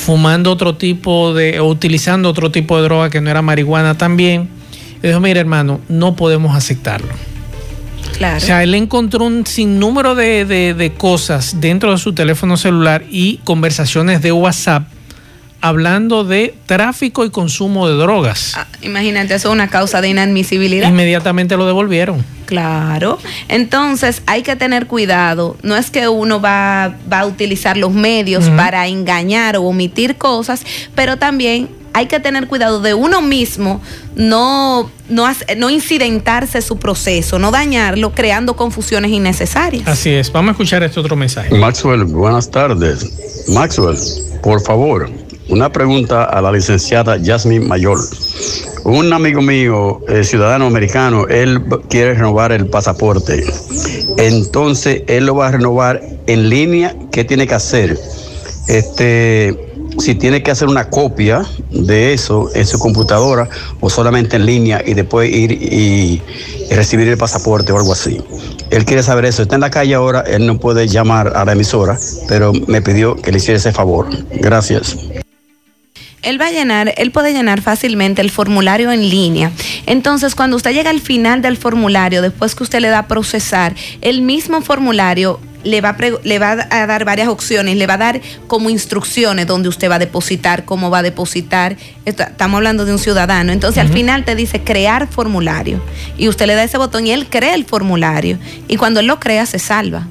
[0.01, 4.49] fumando otro tipo de, o utilizando otro tipo de droga que no era marihuana también.
[5.03, 7.09] Le dijo, mire hermano, no podemos aceptarlo.
[8.19, 8.37] Claro.
[8.37, 13.05] O sea, él encontró un sinnúmero de, de- de cosas dentro de su teléfono celular
[13.11, 14.89] y conversaciones de WhatsApp
[15.61, 18.57] hablando de tráfico y consumo de drogas.
[18.83, 20.89] Imagínate, eso es una causa de inadmisibilidad.
[20.89, 22.25] Inmediatamente lo devolvieron.
[22.47, 23.19] Claro.
[23.49, 25.57] Entonces hay que tener cuidado.
[25.63, 30.65] No es que uno va, va a utilizar los medios para engañar o omitir cosas,
[30.95, 33.81] pero también hay que tener cuidado de uno mismo,
[34.15, 39.89] no, no, hace- no incidentarse su proceso, no dañarlo creando confusiones innecesarias.
[39.89, 40.31] Así es.
[40.31, 41.53] Vamos a escuchar este otro mensaje.
[41.59, 43.47] Maxwell, buenas tardes.
[43.49, 43.97] Maxwell,
[44.41, 45.11] por favor,
[45.51, 47.99] una pregunta a la licenciada Jasmine Mayor.
[48.85, 53.45] Un amigo mío, eh, ciudadano americano, él quiere renovar el pasaporte.
[54.17, 56.97] Entonces, él lo va a renovar en línea.
[57.13, 57.99] ¿Qué tiene que hacer?
[58.69, 63.49] Este, si tiene que hacer una copia de eso en su computadora
[63.81, 66.23] o solamente en línea y después ir y,
[66.71, 68.23] y recibir el pasaporte o algo así.
[68.71, 69.43] Él quiere saber eso.
[69.43, 71.99] Está en la calle ahora, él no puede llamar a la emisora,
[72.29, 74.07] pero me pidió que le hiciera ese favor.
[74.41, 74.97] Gracias.
[76.23, 79.53] Él va a llenar, él puede llenar fácilmente el formulario en línea.
[79.87, 83.75] Entonces, cuando usted llega al final del formulario, después que usted le da a procesar,
[84.03, 87.95] el mismo formulario le va, a pre- le va a dar varias opciones, le va
[87.95, 91.77] a dar como instrucciones donde usted va a depositar, cómo va a depositar.
[92.05, 93.53] Estamos hablando de un ciudadano.
[93.53, 95.83] Entonces, al final te dice crear formulario.
[96.19, 98.39] Y usted le da ese botón y él crea el formulario.
[98.69, 100.07] Y cuando él lo crea, se salva.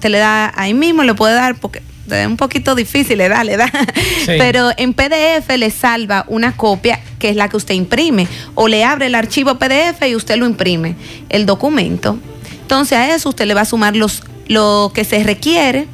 [0.00, 3.44] Te le da ahí mismo, le puede dar, porque es un poquito difícil, le da,
[3.44, 3.70] le da.
[4.24, 4.32] Sí.
[4.38, 8.28] Pero en PDF le salva una copia que es la que usted imprime.
[8.54, 10.96] O le abre el archivo PDF y usted lo imprime,
[11.28, 12.18] el documento.
[12.60, 15.86] Entonces a eso usted le va a sumar los, lo que se requiere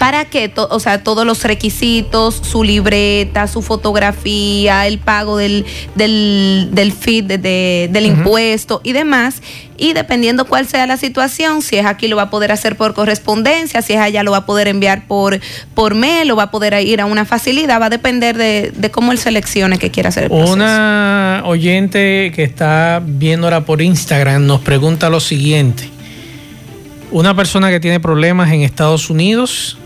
[0.00, 6.70] para que, o sea, todos los requisitos, su libreta, su fotografía, el pago del, del,
[6.72, 9.42] del feed, de- de- del impuesto y demás.
[9.76, 12.94] Y dependiendo cuál sea la situación, si es aquí lo va a poder hacer por
[12.94, 15.38] correspondencia, si es allá lo va a poder enviar por,
[15.74, 18.90] por mail o va a poder ir a una facilidad, va a depender de, de
[18.90, 20.52] cómo él seleccione que quiera hacer el proceso.
[20.54, 25.90] Una oyente que está viéndola por Instagram nos pregunta lo siguiente.
[27.10, 29.76] Una persona que tiene problemas en Estados Unidos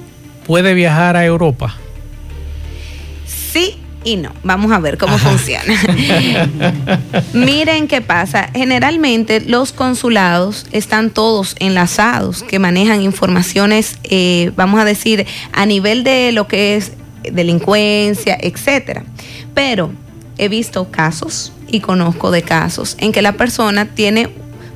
[0.47, 1.75] puede viajar a Europa.
[3.27, 4.33] Sí y no.
[4.43, 5.75] Vamos a ver cómo funciona.
[7.33, 8.51] Miren qué pasa.
[8.55, 16.05] Generalmente los consulados están todos enlazados, que manejan informaciones, eh, vamos a decir, a nivel
[16.05, 16.93] de lo que es
[17.23, 19.05] delincuencia, etcétera.
[19.55, 19.91] Pero
[20.37, 24.29] he visto casos y conozco de casos en que la persona tiene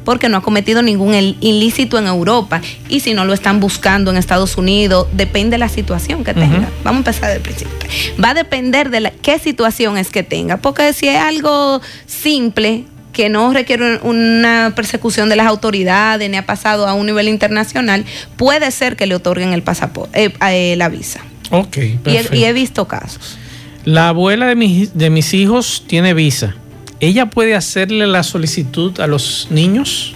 [0.08, 4.16] porque no ha cometido ningún ilícito en Europa y si no lo están buscando en
[4.16, 6.66] Estados Unidos, depende de la situación que tenga.
[6.82, 7.74] Vamos a empezar del principio.
[8.18, 12.84] Va a depender de la, qué situación es que tenga, porque si es algo simple,
[13.12, 18.06] que no requiere una persecución de las autoridades ni ha pasado a un nivel internacional,
[18.38, 21.20] puede ser que le otorguen el pasaporte, eh, eh, la visa.
[21.50, 22.34] Ok, perfecto.
[22.34, 23.36] Y he, visto casos.
[23.84, 26.54] La abuela de mis, de mis hijos tiene visa.
[27.00, 30.14] ¿Ella puede hacerle la solicitud a los niños?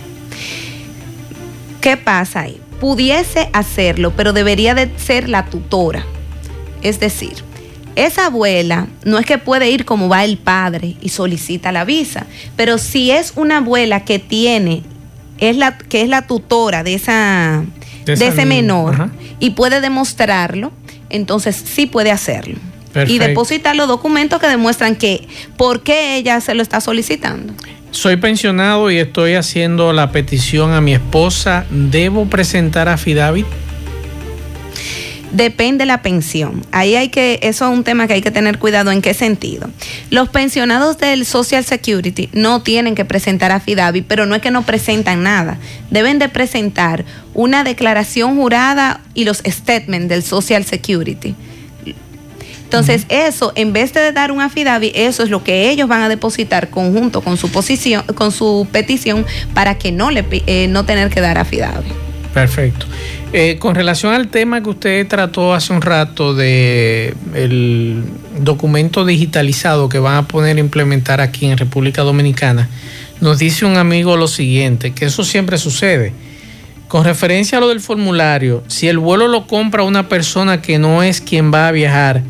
[1.80, 2.60] ¿Qué pasa ahí?
[2.80, 6.04] Pudiese hacerlo, pero debería de ser la tutora.
[6.82, 7.34] Es decir,
[7.94, 12.26] esa abuela no es que puede ir como va el padre y solicita la visa,
[12.56, 14.82] pero si es una abuela que tiene,
[15.38, 17.64] es la, que es la tutora de, esa,
[18.04, 20.72] de, ese menor y puede demostrarlo,
[21.10, 22.58] entonces sí puede hacerlo.
[23.06, 25.26] Y depositar los documentos que demuestran que
[25.56, 27.54] por qué ella se lo está solicitando.
[27.90, 31.66] Soy pensionado y estoy haciendo la petición a mi esposa.
[31.70, 33.46] ¿Debo presentar a Fidavit?
[35.32, 36.64] depende la pensión.
[36.70, 39.68] Ahí hay que, eso es un tema que hay que tener cuidado en qué sentido.
[40.10, 44.50] Los pensionados del Social Security no tienen que presentar a Fidavi, pero no es que
[44.50, 45.58] no presentan nada.
[45.90, 51.34] Deben de presentar una declaración jurada y los statements del Social Security.
[52.72, 56.08] Entonces, eso, en vez de dar un affidavit, eso es lo que ellos van a
[56.08, 61.10] depositar conjunto con su posición, con su petición, para que no le eh, no tener
[61.10, 61.92] que dar affidavit.
[62.32, 62.86] Perfecto.
[63.34, 68.04] Eh, con relación al tema que usted trató hace un rato de el
[68.40, 72.70] documento digitalizado que van a poner a implementar aquí en República Dominicana,
[73.20, 76.14] nos dice un amigo lo siguiente, que eso siempre sucede.
[76.88, 81.02] Con referencia a lo del formulario, si el vuelo lo compra una persona que no
[81.02, 82.22] es quien va a viajar,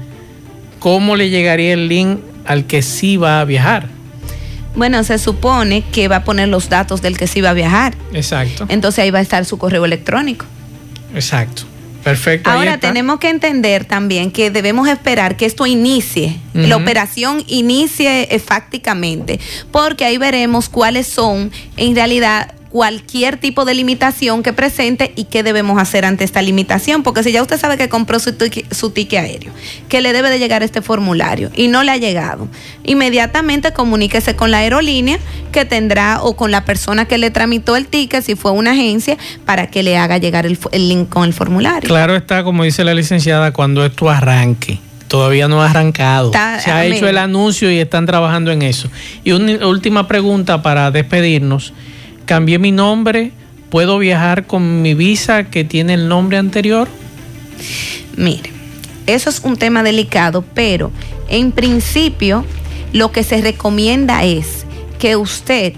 [0.82, 3.86] ¿cómo le llegaría el link al que sí va a viajar?
[4.74, 7.94] Bueno, se supone que va a poner los datos del que sí va a viajar.
[8.12, 8.66] Exacto.
[8.68, 10.44] Entonces ahí va a estar su correo electrónico.
[11.14, 11.62] Exacto.
[12.02, 12.50] Perfecto.
[12.50, 19.38] Ahora tenemos que entender también que debemos esperar que esto inicie, la operación inicie fácticamente,
[19.70, 25.42] porque ahí veremos cuáles son en realidad cualquier tipo de limitación que presente y qué
[25.42, 28.34] debemos hacer ante esta limitación, porque si ya usted sabe que compró su,
[28.70, 29.52] su ticket aéreo,
[29.90, 32.48] que le debe de llegar este formulario y no le ha llegado,
[32.82, 35.18] inmediatamente comuníquese con la aerolínea
[35.52, 39.18] que tendrá o con la persona que le tramitó el ticket, si fue una agencia,
[39.44, 41.86] para que le haga llegar el, link con el formulario.
[41.86, 46.32] Claro está, como dice la licenciada, cuando esto arranque todavía no ha arrancado.
[46.32, 48.88] Se ha hecho el anuncio y están trabajando en eso.
[49.24, 51.74] Y una última pregunta para despedirnos
[52.24, 53.32] cambié mi nombre,
[53.70, 56.88] ¿puedo viajar con mi visa que tiene el nombre anterior?
[58.16, 58.50] Mire,
[59.06, 60.90] eso es un tema delicado, pero
[61.28, 62.44] en principio
[62.92, 64.66] lo que se recomienda es
[64.98, 65.74] que usted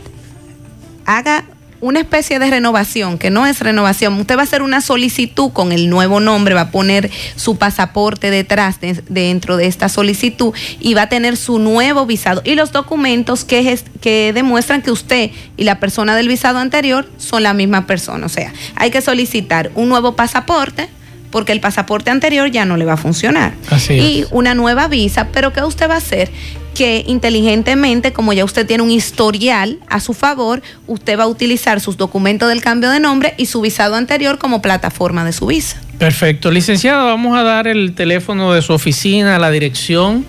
[1.07, 1.45] haga
[1.85, 5.70] una especie de renovación, que no es renovación, usted va a hacer una solicitud con
[5.70, 11.03] el nuevo nombre, va a poner su pasaporte detrás dentro de esta solicitud y va
[11.03, 15.78] a tener su nuevo visado y los documentos que, que demuestran que usted y la
[15.78, 18.24] persona del visado anterior son la misma persona.
[18.24, 20.89] O sea, hay que solicitar un nuevo pasaporte
[21.35, 23.55] porque el pasaporte anterior ya no le va a funcionar.
[23.91, 26.30] y una nueva visa, pero ¿qué usted va a hacer?
[26.76, 31.80] Que inteligentemente, como ya usted tiene un historial a su favor, usted va a utilizar
[31.80, 35.82] sus documentos del cambio de nombre y su visado anterior como plataforma de su visa.
[35.99, 36.53] Perfecto.
[36.53, 40.24] Licenciada, vamos a dar el teléfono de su oficina, la dirección,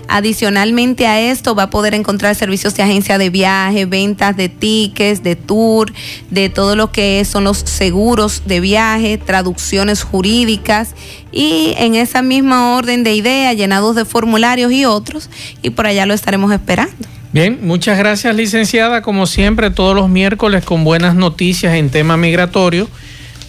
[0.08, 5.24] Adicionalmente a esto va a poder encontrar servicios de agencia de viaje, ventas de tickets,
[5.24, 5.92] de tour,
[6.30, 10.96] de todo lo que son los seguros de viaje, traducciones jurídicas
[11.32, 15.30] y en esa misma orden de ideas, llenados de formularios y otros,
[15.62, 16.96] y por allá lo estaremos esperando.
[17.34, 22.88] Bien, muchas gracias licenciada, como siempre todos los miércoles con buenas noticias en tema migratorio.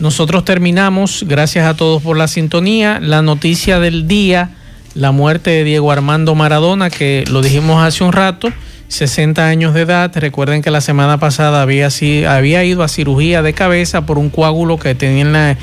[0.01, 4.51] Nosotros terminamos, gracias a todos por la sintonía, la noticia del día
[4.97, 8.49] la muerte de Diego Armando Maradona, que lo dijimos hace un rato,
[8.89, 10.11] 60 años de edad.
[10.15, 11.89] Recuerden que la semana pasada había,
[12.29, 15.59] había ido a cirugía de cabeza por un coágulo que tenía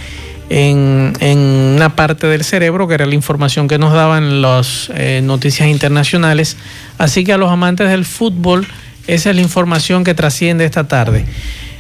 [0.49, 5.21] en, en, una parte del cerebro, que era la información que nos daban las eh,
[5.23, 6.57] noticias internacionales.
[6.99, 8.67] Así que a los amantes del fútbol,
[9.07, 11.25] esa es la información que trasciende esta tarde.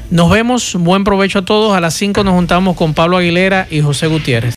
[0.09, 1.75] Nos vemos, buen provecho a todos.
[1.75, 4.51] A las 5 nos juntamos con Pablo Aguilera y José Gutiérrez.